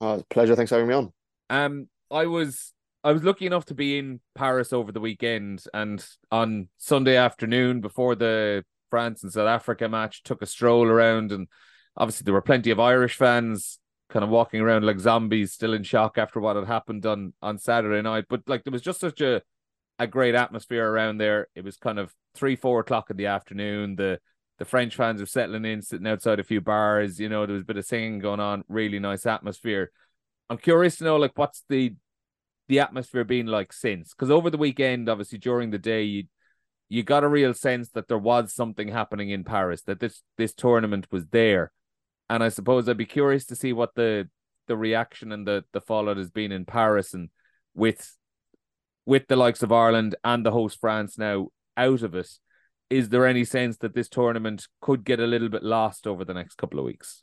[0.00, 0.56] Uh, pleasure.
[0.56, 1.12] Thanks for having me on.
[1.50, 2.72] Um, I was
[3.04, 7.82] I was lucky enough to be in Paris over the weekend, and on Sunday afternoon
[7.82, 11.46] before the France and South Africa match, took a stroll around, and
[11.98, 13.78] obviously there were plenty of Irish fans
[14.12, 17.58] kind of walking around like zombies, still in shock after what had happened on on
[17.58, 18.26] Saturday night.
[18.28, 19.42] But like there was just such a
[19.98, 21.48] a great atmosphere around there.
[21.54, 23.96] It was kind of three, four o'clock in the afternoon.
[23.96, 24.20] The
[24.58, 27.18] the French fans were settling in, sitting outside a few bars.
[27.18, 28.64] You know, there was a bit of singing going on.
[28.68, 29.90] Really nice atmosphere.
[30.50, 31.94] I'm curious to know, like, what's the
[32.68, 34.12] the atmosphere been like since?
[34.12, 36.24] Because over the weekend, obviously during the day, you
[36.88, 40.52] you got a real sense that there was something happening in Paris, that this this
[40.52, 41.72] tournament was there.
[42.28, 44.28] And I suppose I'd be curious to see what the
[44.68, 47.28] the reaction and the the fallout has been in Paris and
[47.74, 48.16] with
[49.04, 52.30] with the likes of Ireland and the host France now out of it.
[52.88, 56.34] Is there any sense that this tournament could get a little bit lost over the
[56.34, 57.22] next couple of weeks?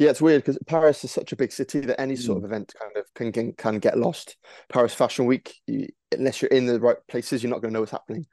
[0.00, 2.44] Yeah, it's weird because Paris is such a big city that any sort mm.
[2.44, 4.38] of event kind of can, can can get lost.
[4.72, 7.80] Paris Fashion Week, you, unless you're in the right places, you're not going to know
[7.80, 8.24] what's happening.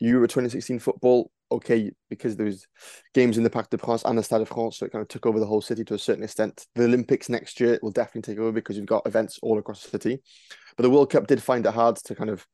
[0.00, 2.66] Euro 2016 football, okay, because there was
[3.14, 5.08] games in the Parc des Princes and the Stade de France, so it kind of
[5.08, 6.66] took over the whole city to a certain extent.
[6.74, 9.88] The Olympics next year will definitely take over because you've got events all across the
[9.88, 10.18] city.
[10.76, 12.46] But the World Cup did find it hard to kind of,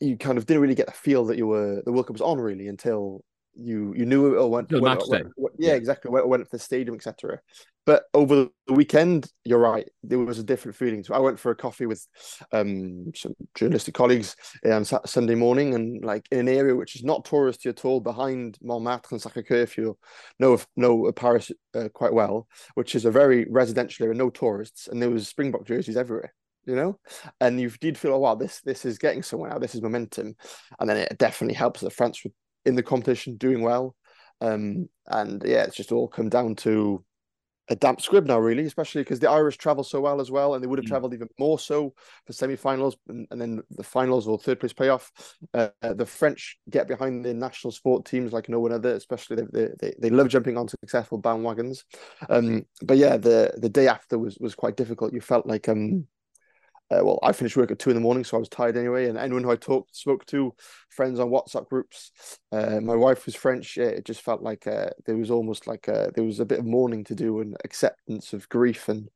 [0.00, 2.22] you kind of didn't really get the feel that you were the World Cup was
[2.22, 3.22] on really until
[3.54, 6.58] you you knew it went, went, went, went, yeah, yeah, exactly went, went to the
[6.58, 7.38] stadium etc
[7.84, 11.02] but over the weekend you're right there was a different feeling.
[11.04, 12.06] So i went for a coffee with
[12.52, 17.24] um some journalistic colleagues on sunday morning and like in an area which is not
[17.24, 19.98] touristy at all behind montmartre and sacre-cœur if you
[20.38, 25.02] know know paris uh, quite well which is a very residential area no tourists and
[25.02, 26.32] there was springbok jerseys everywhere
[26.64, 26.98] you know?
[27.40, 30.36] And you did feel oh wow this this is getting somewhere this is momentum.
[30.78, 32.24] And then it definitely helps that france
[32.64, 33.94] in the competition, doing well.
[34.40, 37.04] Um, and yeah, it's just all come down to
[37.68, 40.62] a damp squib now, really, especially because the Irish travel so well as well, and
[40.62, 40.88] they would have mm.
[40.88, 41.94] travelled even more so
[42.26, 45.08] for semi-finals and, and, then the finals or third place playoff.
[45.54, 49.68] Uh, the French get behind the national sport teams like no one other, especially they
[49.80, 51.84] they, they love jumping on successful bandwagons.
[52.28, 55.12] Um, but yeah, the the day after was was quite difficult.
[55.12, 56.06] You felt like um
[56.92, 59.08] uh, well, I finished work at two in the morning, so I was tired anyway.
[59.08, 60.54] And anyone who I talked, spoke to,
[60.88, 62.12] friends on WhatsApp groups,
[62.50, 63.78] uh, my wife was French.
[63.78, 66.66] it just felt like uh, there was almost like uh, there was a bit of
[66.66, 69.08] mourning to do and acceptance of grief and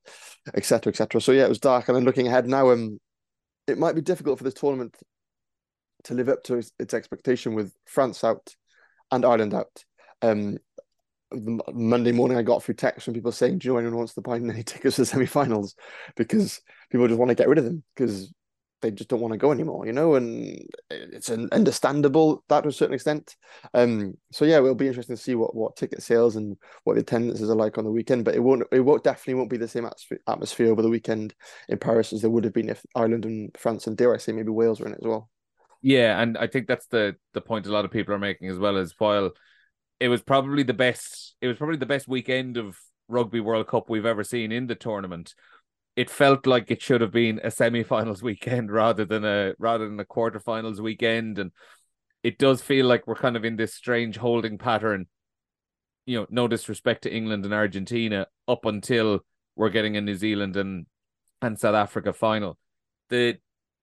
[0.54, 0.90] etc.
[0.90, 1.20] etc.
[1.20, 1.88] So yeah, it was dark.
[1.88, 2.98] And then looking ahead now, um,
[3.66, 4.96] it might be difficult for this tournament
[6.04, 8.54] to live up to its, its expectation with France out
[9.10, 9.84] and Ireland out.
[10.22, 10.58] Um,
[11.32, 14.14] Monday morning, I got a few texts from people saying, "Do you know anyone wants
[14.14, 15.74] to buy any tickets to the semi-finals?"
[16.16, 16.60] Because
[16.90, 18.32] people just want to get rid of them because
[18.82, 20.14] they just don't want to go anymore, you know.
[20.14, 20.60] And
[20.90, 23.34] it's an understandable that to a certain extent.
[23.74, 27.00] Um, so yeah, it'll be interesting to see what what ticket sales and what the
[27.00, 28.24] attendances are like on the weekend.
[28.24, 29.88] But it won't it won't definitely won't be the same
[30.28, 31.34] atmosphere over the weekend
[31.68, 34.32] in Paris as there would have been if Ireland and France and dare I say
[34.32, 35.28] maybe Wales were in it as well.
[35.82, 38.58] Yeah, and I think that's the the point a lot of people are making as
[38.58, 39.32] well as while
[40.00, 41.34] it was probably the best.
[41.40, 42.78] It was probably the best weekend of
[43.08, 45.34] Rugby World Cup we've ever seen in the tournament.
[45.94, 50.00] It felt like it should have been a semi-finals weekend rather than a rather than
[50.00, 51.52] a quarterfinals weekend, and
[52.22, 55.06] it does feel like we're kind of in this strange holding pattern.
[56.04, 59.24] You know, no disrespect to England and Argentina, up until
[59.56, 60.86] we're getting a New Zealand and
[61.40, 62.58] and South Africa final.
[63.08, 63.38] The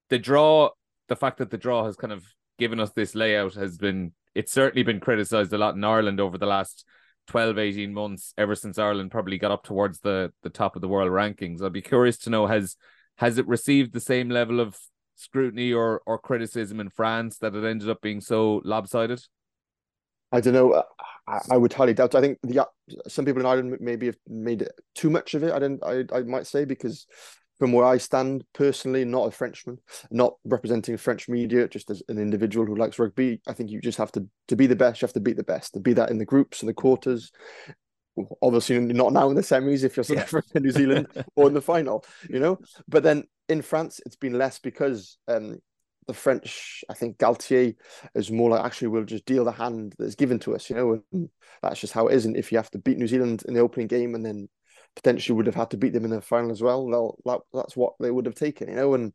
[0.09, 0.69] the draw,
[1.09, 2.23] the fact that the draw has kind of
[2.59, 6.37] given us this layout has been it's certainly been criticized a lot in Ireland over
[6.37, 6.85] the last
[7.27, 10.87] 12 18 months ever since Ireland probably got up towards the the top of the
[10.87, 11.61] world rankings.
[11.61, 12.75] I'd be curious to know has
[13.17, 14.77] has it received the same level of
[15.15, 19.21] scrutiny or or criticism in France that it ended up being so lopsided?
[20.31, 20.83] I don't know.
[21.27, 22.15] I, I would highly doubt.
[22.15, 22.67] I think the
[23.07, 25.53] some people in Ireland maybe have made too much of it.
[25.53, 27.05] I didn't I, I might say because
[27.63, 29.77] from where I stand personally, not a Frenchman,
[30.11, 33.97] not representing French media, just as an individual who likes rugby, I think you just
[33.99, 35.01] have to to be the best.
[35.01, 35.73] You have to beat the best.
[35.75, 37.31] To be that in the groups and the quarters.
[38.41, 40.59] Obviously, not now in the semis if you're South Africa.
[40.59, 41.07] New Zealand,
[41.37, 42.59] or in the final, you know.
[42.89, 45.59] But then in France, it's been less because um,
[46.05, 47.75] the French, I think Galtier
[48.13, 51.01] is more like actually we'll just deal the hand that's given to us, you know,
[51.13, 51.29] and
[51.61, 52.25] that's just how it is.
[52.25, 54.49] And if you have to beat New Zealand in the opening game and then
[54.95, 57.15] potentially would have had to beat them in the final as well.
[57.25, 58.93] That, that's what they would have taken, you know.
[58.93, 59.13] And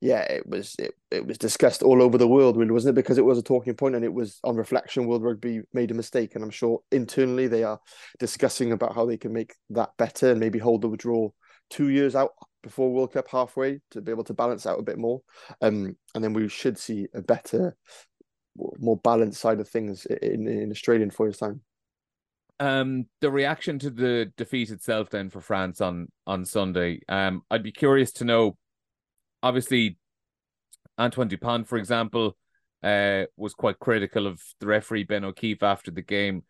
[0.00, 3.00] yeah, it was it, it was discussed all over the world, really, wasn't it?
[3.00, 5.06] Because it was a talking point, and it was on reflection.
[5.06, 7.80] World Rugby made a mistake, and I'm sure internally they are
[8.18, 11.34] discussing about how they can make that better and maybe hold the withdrawal
[11.70, 12.32] two years out
[12.62, 15.22] before World Cup halfway to be able to balance out a bit more.
[15.60, 17.76] Um, and then we should see a better,
[18.56, 21.60] more balanced side of things in in Australian four years time
[22.60, 27.00] um the reaction to the defeat itself then for France on on Sunday.
[27.08, 28.56] Um I'd be curious to know
[29.42, 29.98] obviously
[30.98, 32.36] Antoine Dupont for example
[32.82, 36.44] uh was quite critical of the referee Ben O'Keeffe after the game.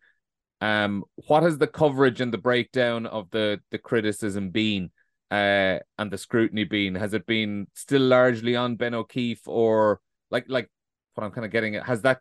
[0.61, 4.91] Um what has the coverage and the breakdown of the the criticism been
[5.31, 9.99] uh and the scrutiny been has it been still largely on Ben O'Keeffe or
[10.29, 10.69] like like
[11.15, 12.19] what I'm kind of getting at has that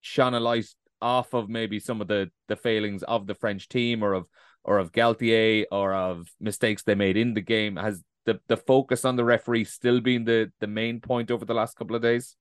[0.00, 0.66] shone a light
[1.02, 4.26] off of maybe some of the the failings of the French team or of
[4.64, 7.76] or of Galtier or of mistakes they made in the game?
[7.76, 11.54] Has the, the focus on the referee still been the, the main point over the
[11.54, 12.36] last couple of days?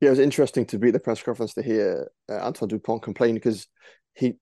[0.00, 3.02] Yeah, it was interesting to be at the press conference to hear uh, Antoine Dupont
[3.02, 3.66] complain because
[4.14, 4.34] he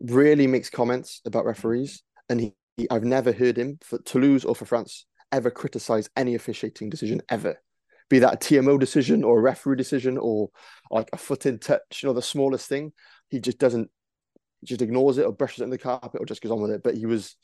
[0.00, 4.54] really makes comments about referees, and he, he, I've never heard him for Toulouse or
[4.54, 7.60] for France ever criticize any officiating decision ever,
[8.12, 10.50] be that a TMO decision or a referee decision or
[10.90, 12.92] like a foot in touch, you know, the smallest thing.
[13.30, 13.90] He just doesn't,
[14.64, 16.82] just ignores it or brushes it in the carpet or just goes on with it.
[16.82, 17.36] But he was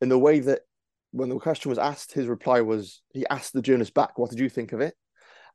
[0.00, 0.62] in the way that
[1.12, 4.40] when the question was asked, his reply was he asked the journalist back, "What did
[4.40, 4.94] you think of it?"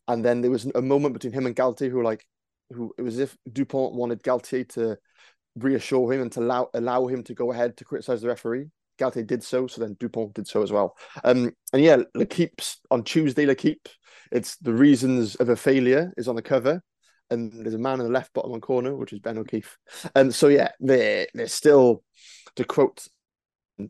[0.07, 2.25] And then there was a moment between him and Galtier who like,
[2.71, 4.97] who it was as if Dupont wanted Galtier to
[5.57, 8.69] reassure him and to allow allow him to go ahead to criticize the referee.
[8.99, 10.97] Galtier did so, so then Dupont did so as well.
[11.23, 13.87] Um, and yeah, L'Equipe's on Tuesday, L'Equipe,
[14.31, 16.81] it's the reasons of a failure is on the cover.
[17.31, 19.77] And there's a man in the left bottom corner, which is Ben O'Keeffe.
[20.13, 22.03] And so yeah, they're they're still
[22.55, 23.07] to quote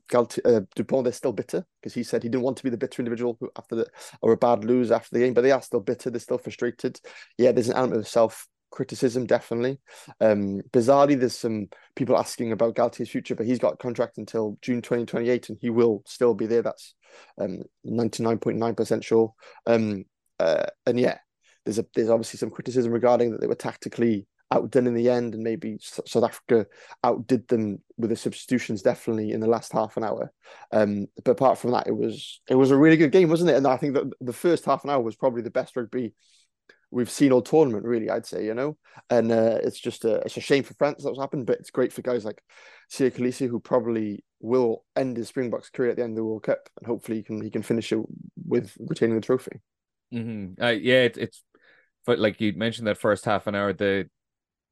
[0.10, 2.78] Galtier, uh, Dupont, they're still bitter because he said he didn't want to be the
[2.78, 3.88] bitter individual who, after the
[4.22, 6.10] or a bad lose after the game, but they are still bitter.
[6.10, 7.00] They're still frustrated.
[7.38, 9.80] Yeah, there's an element of self criticism, definitely.
[10.22, 14.58] Um, bizarrely, there's some people asking about Galtier's future, but he's got a contract until
[14.62, 16.62] June 2028 and he will still be there.
[16.62, 16.94] That's
[17.40, 19.34] um, 99.9% sure.
[19.66, 20.06] Um,
[20.40, 21.18] uh, and yeah,
[21.64, 25.34] there's a there's obviously some criticism regarding that they were tactically outdone in the end,
[25.34, 26.68] and maybe South Africa
[27.04, 30.32] outdid them with the substitutions definitely in the last half an hour.
[30.72, 33.56] Um, but apart from that, it was it was a really good game, wasn't it?
[33.56, 36.14] And I think that the first half an hour was probably the best rugby
[36.92, 38.10] we've seen all tournament, really.
[38.10, 38.78] I'd say, you know,
[39.10, 41.94] and uh, it's just a it's a shame for France that's happened, but it's great
[41.94, 42.42] for guys like
[42.92, 46.44] Siya Kolisi who probably will end his Springboks career at the end of the World
[46.44, 48.00] Cup, and hopefully he can he can finish it
[48.48, 49.60] with retaining the trophy.
[50.14, 50.64] Mm-hmm.
[50.64, 51.44] Uh, yeah, it, it's
[52.06, 54.10] but like you mentioned that first half an hour, the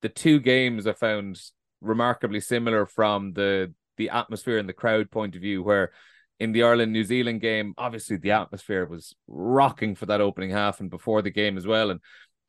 [0.02, 1.42] the two games I found
[1.82, 5.92] remarkably similar from the the atmosphere and the crowd point of view, where
[6.40, 10.80] in the Ireland New Zealand game, obviously the atmosphere was rocking for that opening half
[10.80, 11.90] and before the game as well.
[11.90, 12.00] And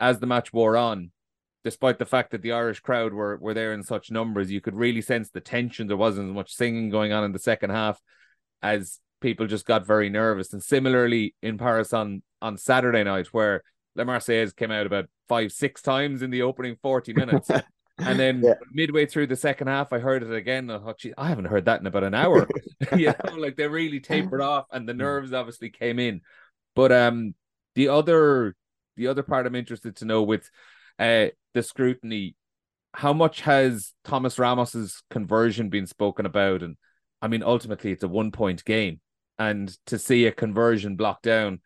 [0.00, 1.10] as the match wore on,
[1.62, 4.74] despite the fact that the Irish crowd were were there in such numbers, you could
[4.74, 5.86] really sense the tension.
[5.86, 8.00] There wasn't as much singing going on in the second half
[8.62, 10.52] as people just got very nervous.
[10.52, 13.62] And similarly in Paris on on Saturday night, where
[13.96, 17.50] Le Marseillaise came out about five, six times in the opening 40 minutes.
[17.98, 18.54] and then yeah.
[18.72, 20.70] midway through the second half, I heard it again.
[20.70, 22.48] I thought, I haven't heard that in about an hour.
[22.96, 24.98] you know, like they really tapered off and the mm.
[24.98, 26.20] nerves obviously came in.
[26.74, 27.34] But um
[27.74, 28.56] the other
[28.96, 30.50] the other part I'm interested to know with
[30.98, 32.34] uh the scrutiny,
[32.92, 36.62] how much has Thomas Ramos's conversion been spoken about?
[36.62, 36.76] And
[37.22, 39.00] I mean, ultimately it's a one point game.
[39.38, 41.60] And to see a conversion blocked down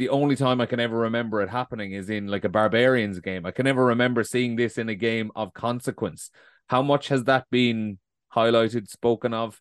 [0.00, 3.44] the only time I can ever remember it happening is in like a Barbarians game.
[3.44, 6.30] I can never remember seeing this in a game of consequence.
[6.68, 7.98] How much has that been
[8.34, 9.60] highlighted, spoken of?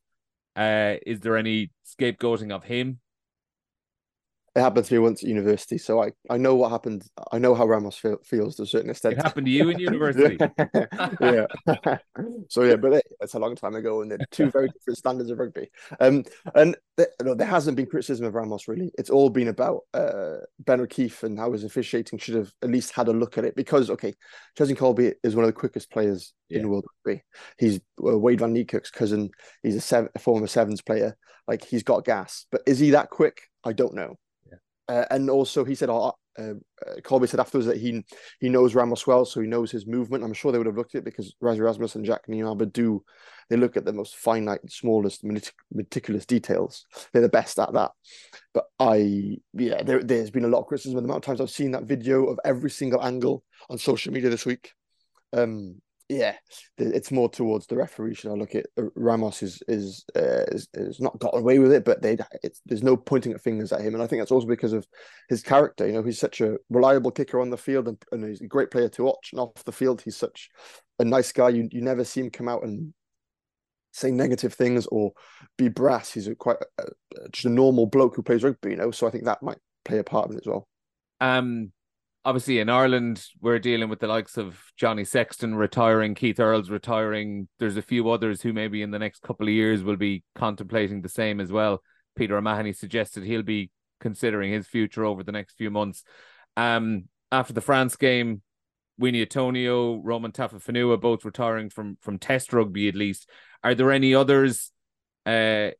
[0.55, 3.01] Uh, is there any scapegoating of him?
[4.59, 7.05] It happened to me once at university, so I, I know what happened.
[7.31, 9.13] I know how Ramos feel, feels to a certain extent.
[9.13, 10.37] It happened to you in university.
[11.21, 11.45] yeah.
[12.49, 15.29] so yeah, but it, it's a long time ago, and they're two very different standards
[15.29, 15.69] of rugby.
[16.01, 16.75] Um, and
[17.23, 18.91] no, there hasn't been criticism of Ramos really.
[18.97, 22.91] It's all been about uh, Ben O'Keeffe and how his officiating should have at least
[22.91, 24.13] had a look at it because okay,
[24.57, 26.59] Cheslin Kolbe is one of the quickest players yeah.
[26.59, 27.23] in world rugby.
[27.57, 29.29] He's uh, Wayde van Niekerk's cousin.
[29.63, 31.15] He's a, seven, a former sevens player.
[31.47, 33.43] Like he's got gas, but is he that quick?
[33.63, 34.17] I don't know.
[34.89, 38.03] Uh, and also, he said, oh, uh, uh, Kolbe said afterwards that he
[38.39, 40.23] he knows Ramos well, so he knows his movement.
[40.23, 43.03] I'm sure they would have looked at it because Rassie Erasmus and Jacques Nienaber do.
[43.49, 45.23] They look at the most finite, smallest,
[45.71, 46.85] meticulous details.
[47.11, 47.91] They're the best at that.
[48.53, 50.97] But I, yeah, there, has been a lot of criticism.
[50.97, 54.29] The amount of times I've seen that video of every single angle on social media
[54.29, 54.73] this week.
[55.33, 56.35] Um, yeah,
[56.79, 58.15] it's more towards the referee.
[58.15, 61.71] Should I look at uh, Ramos is is, uh, is is not got away with
[61.71, 62.17] it, but they
[62.65, 64.87] there's no pointing at fingers at him, and I think that's also because of
[65.29, 65.85] his character.
[65.85, 68.71] You know, he's such a reliable kicker on the field, and, and he's a great
[68.71, 69.29] player to watch.
[69.31, 70.49] And off the field, he's such
[70.97, 71.49] a nice guy.
[71.49, 72.91] You you never see him come out and
[73.91, 75.11] say negative things or
[75.59, 76.11] be brass.
[76.11, 76.85] He's a quite a,
[77.31, 78.71] just a normal bloke who plays rugby.
[78.71, 80.67] You know, so I think that might play a part in it as well.
[81.21, 81.71] Um,
[82.29, 87.47] obviously in Ireland we're dealing with the likes of Johnny Sexton retiring, Keith Earls retiring.
[87.57, 91.01] There's a few others who maybe in the next couple of years will be contemplating
[91.01, 91.81] the same as well.
[92.15, 96.03] Peter O'Mahony suggested he'll be considering his future over the next few months.
[96.55, 98.43] Um, after the France game,
[99.01, 103.27] Uini Atonio, Romain Taofifenua both retiring from from Test rugby at least.
[103.63, 104.71] Are there any others
[105.25, 105.71] uh,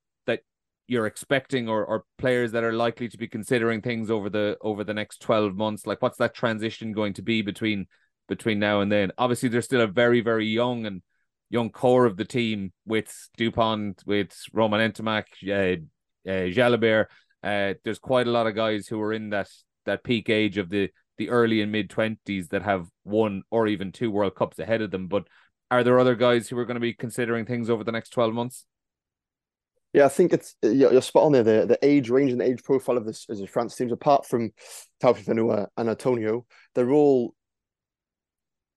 [0.90, 4.84] you're expecting or, or players that are likely to be considering things over the over
[4.84, 7.86] the next 12 months like what's that transition going to be between
[8.28, 11.02] between now and then obviously there's still a very very young and
[11.50, 15.82] young core of the team with Dupont with Romain Ntamack uh,
[16.30, 17.04] uh,
[17.42, 19.50] uh, there's quite a lot of guys who are in that
[19.86, 23.92] that peak age of the the early and mid twenties that have one or even
[23.92, 25.08] two World Cups ahead of them.
[25.08, 25.28] But
[25.72, 28.34] are there other guys who are going to be considering things over the next twelve
[28.34, 28.66] months?
[29.94, 31.44] Yeah, I think it's uh, you're spot on there.
[31.44, 34.26] The the age range and the age profile of this as a France teams, apart
[34.26, 34.52] from
[35.02, 37.34] Taufik and Antonio, they're all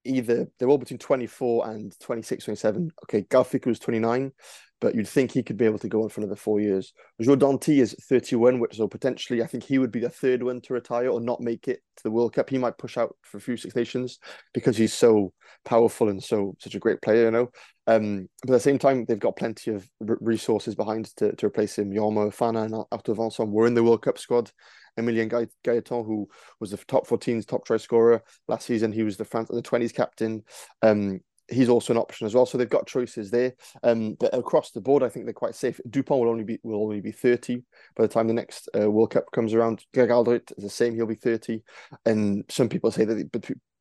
[0.04, 2.90] either they're all between 24 and 26, 27.
[3.04, 4.32] Okay, Gaël Fickou is 29,
[4.80, 6.92] but you'd think he could be able to go on for another four years.
[7.20, 10.60] Joe Danty is 31, which so potentially I think he would be the third one
[10.62, 12.50] to retire or not make it to the World Cup.
[12.50, 14.18] He might push out for a few Six Nations
[14.54, 15.32] because he's so
[15.64, 17.50] powerful and so such a great player, you know.
[17.86, 21.78] Um, but at the same time, they've got plenty of resources behind to, to replace
[21.78, 21.90] him.
[21.90, 24.50] Yoram Moefana and Arthur Vincent were in the World Cup squad.
[24.98, 25.30] Emilien
[25.64, 26.28] Gailleton, who
[26.60, 28.92] was the top 14's top try scorer last season.
[28.92, 30.42] He was the France the 20s captain.
[30.82, 32.46] Um, he's also an option as well.
[32.46, 33.54] So they've got choices there.
[33.82, 35.80] Um, but across the board, I think they're quite safe.
[35.88, 37.62] Dupont will only be will only be 30
[37.96, 39.84] by the time the next uh, World Cup comes around.
[39.94, 40.94] Greg Alldritt is the same.
[40.94, 41.62] He'll be 30.
[42.04, 43.32] And some people say that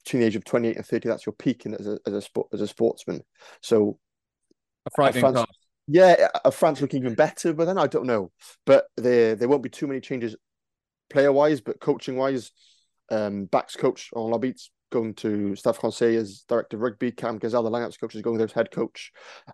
[0.04, 2.22] between the age of 28 and 30, that's your peak in, as a as a
[2.22, 3.22] sport as a sportsman.
[3.62, 3.98] So
[4.86, 5.36] a frightening France,
[5.88, 8.32] Yeah, France looking even better, but then I don't know.
[8.66, 10.36] But there there won't be too many changes
[11.10, 12.52] player wise, but coaching wise,
[13.10, 17.12] um, backs coach Laurent Labit's going to Stade Francais as director of rugby.
[17.12, 19.12] Karim Ghezal, the lineups coach, is going there as head coach.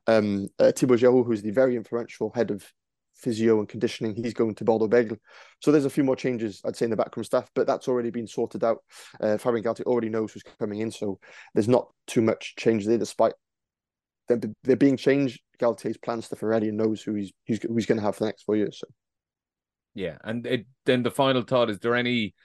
[0.08, 2.66] Um, uh, Thibaut who's the very influential head of
[3.18, 5.20] physio and conditioning, he's going to Bordeaux Bègles.
[5.61, 8.09] So there's a few more changes, I'd say, in the backroom staff, but that's already
[8.09, 8.80] been sorted out.
[9.20, 11.20] Uh, Fabien Galthié already knows who's coming in, so
[11.53, 13.34] there's not too much change there, despite
[14.28, 15.41] there being changed.
[15.59, 18.26] Galthié's plans stuff already and knows who he's, who's, who he's going to have for
[18.26, 18.80] the next four years.
[18.80, 18.88] So.
[19.95, 22.36] Yeah, and it, then the final thought is there any?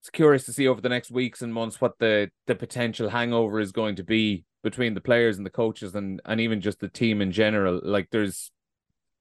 [0.00, 3.58] It's curious to see over the next weeks and months what the the potential hangover
[3.58, 6.88] is going to be between the players and the coaches and and even just the
[6.88, 7.80] team in general.
[7.82, 8.52] Like there's,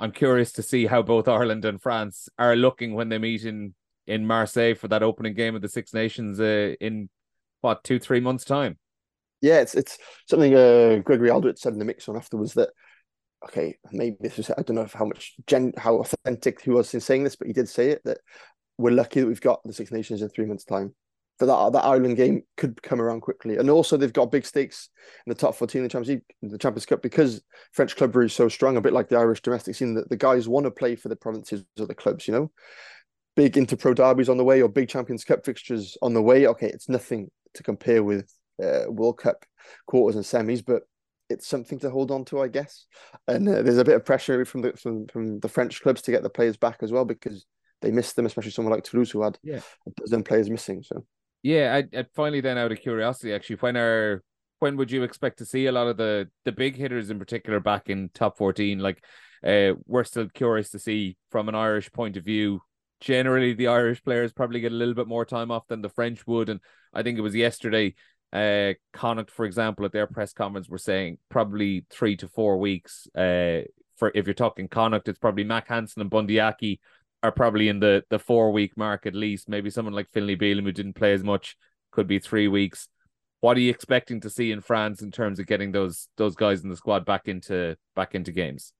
[0.02, 3.76] I'm curious to see how both Ireland and France are looking when they meet in
[4.08, 7.08] in Marseille for that opening game of the Six Nations uh, in
[7.62, 8.80] what two three months time.
[9.42, 12.70] Yeah, it's it's something uh, Gregory Alldritt said in the mixed zone afterwards that
[13.46, 17.00] okay, maybe this was I don't know how much gen how authentic he was in
[17.00, 18.18] saying this, but he did say it that
[18.80, 20.96] we're lucky that we've got the Six Nations in three months' time.
[21.42, 24.90] That that, that Ireland game could come around quickly, and also they've got big stakes
[25.26, 27.42] in the top fourteen in the Champions League, the Champions Cup, because
[27.74, 29.96] French clubbery is so strong, a bit like the Irish domestic scene.
[29.96, 32.52] That the guys want to play for the provinces or the clubs, you know.
[33.36, 36.48] Big Interpro derbies on the way, or big Champions Cup fixtures on the way.
[36.48, 38.34] Okay, it's nothing to compare with
[38.64, 39.46] uh, World Cup
[39.88, 40.84] quarters and semis, but
[41.30, 42.86] it's something to hold on to, I guess.
[43.28, 46.12] And uh, there's a bit of pressure from the from, from the French clubs to
[46.12, 47.46] get the players back as well because
[47.82, 49.62] they missed them, especially someone like Toulouse who had yeah.
[49.88, 50.84] a dozen players missing.
[50.84, 51.06] So
[51.44, 54.24] yeah, I, I finally then out of curiosity, actually, when are
[54.60, 57.60] when would you expect to see a lot of the the big hitters in particular
[57.60, 58.80] back in top fourteen?
[58.80, 59.04] Like,
[59.46, 62.62] uh, we're still curious to see from an Irish point of view.
[63.00, 66.26] Generally, the Irish players probably get a little bit more time off than the French
[66.28, 66.60] would, and
[66.94, 67.96] I think it was yesterday
[68.34, 73.08] uh, Connacht, for example, at their press conference, were saying probably three to four weeks.
[73.16, 73.62] Uh,
[73.98, 76.80] for if you're talking Connacht, it's probably Mack Hansen and Bundee Aki
[77.24, 79.50] are probably in the the four week mark at least.
[79.50, 81.56] Maybe someone like Finlay Bealham who didn't play as much
[81.92, 82.88] could be three weeks.
[83.42, 86.64] What are you expecting to see in France in terms of getting those those guys
[86.64, 88.74] in the squad back into back into games?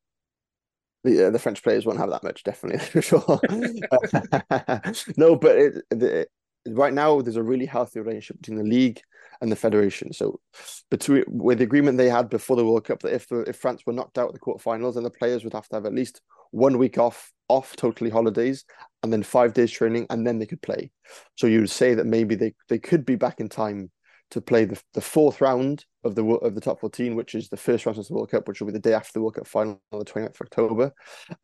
[1.04, 3.40] The, uh, the French players won't have that much, definitely for sure.
[5.18, 6.30] no, but it, it,
[6.68, 9.02] right now there's a really healthy relationship between the league
[9.42, 10.14] and the federation.
[10.14, 10.40] So
[10.90, 13.84] between with the agreement they had before the World Cup that if the, if France
[13.86, 16.22] were knocked out at the quarterfinals, then the players would have to have at least
[16.52, 18.66] one week off, off totally holidays,
[19.02, 20.92] and then five days training, and then they could play.
[21.38, 23.90] So you would say that maybe they, they could be back in time
[24.32, 27.58] to play the, the fourth round of the of the top 14, which is the
[27.58, 29.48] first round of the World Cup, which will be the day after the World Cup
[29.48, 30.94] final on the 29th of October.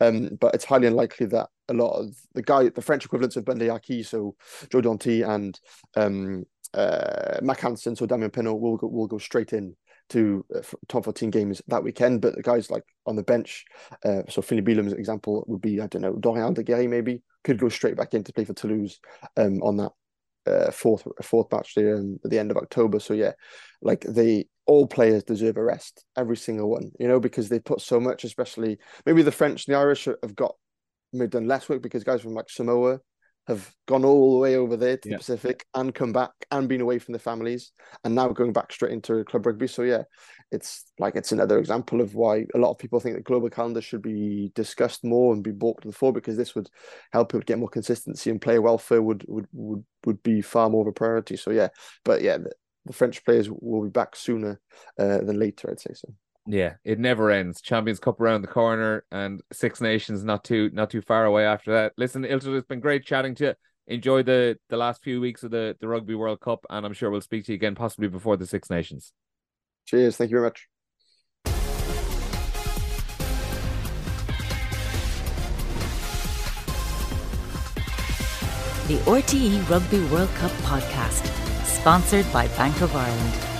[0.01, 3.45] Um, but it's highly unlikely that a lot of the guy, the French equivalents of
[3.45, 4.35] Bundee Aki, so
[4.71, 5.59] Joe Danty and
[5.95, 9.75] um, uh, Mack Hansen, so Damien Penaud will go, will go straight in
[10.09, 12.21] to uh, top 14 games that weekend.
[12.21, 13.65] But the guys like on the bench,
[14.05, 17.69] uh, so Finlay Bealham's example would be, I don't know, Dorian Aldegheri maybe could go
[17.69, 18.99] straight back in to play for Toulouse
[19.35, 19.91] um, on that
[20.47, 22.99] uh, fourth fourth match there at the end of October.
[22.99, 23.33] So yeah,
[23.81, 27.81] like they all players deserve a rest, every single one, you know, because they put
[27.81, 30.55] so much, especially maybe the French and the Irish have got
[31.13, 32.99] maybe done less work because guys from like Samoa
[33.47, 35.15] have gone all the way over there to yeah.
[35.15, 37.71] the Pacific and come back and been away from their families
[38.03, 39.67] and now going back straight into club rugby.
[39.67, 40.03] So yeah,
[40.51, 43.81] it's like it's another example of why a lot of people think that global calendar
[43.81, 46.69] should be discussed more and be brought to the fore because this would
[47.13, 50.81] help people get more consistency and player welfare would would would, would be far more
[50.81, 51.37] of a priority.
[51.37, 51.69] So yeah,
[52.03, 52.51] but yeah, the,
[52.85, 54.59] the French players will be back sooner
[54.99, 55.69] uh, than later.
[55.71, 56.13] I'd say so.
[56.49, 57.61] Yeah, it never ends.
[57.61, 61.73] Champions Cup around the corner and Six Nations not too not too far away after
[61.73, 61.91] that.
[61.97, 63.53] Listen, Illtud, it's been great chatting to you.
[63.87, 67.11] enjoy the the last few weeks of the the Rugby World Cup, and I'm sure
[67.11, 69.11] we'll speak to you again possibly before the Six Nations.
[69.85, 70.15] Cheers.
[70.15, 70.67] Thank you very much.
[78.87, 81.25] The RTÉ Rugby World Cup podcast,
[81.65, 83.56] sponsored by Bank of Ireland.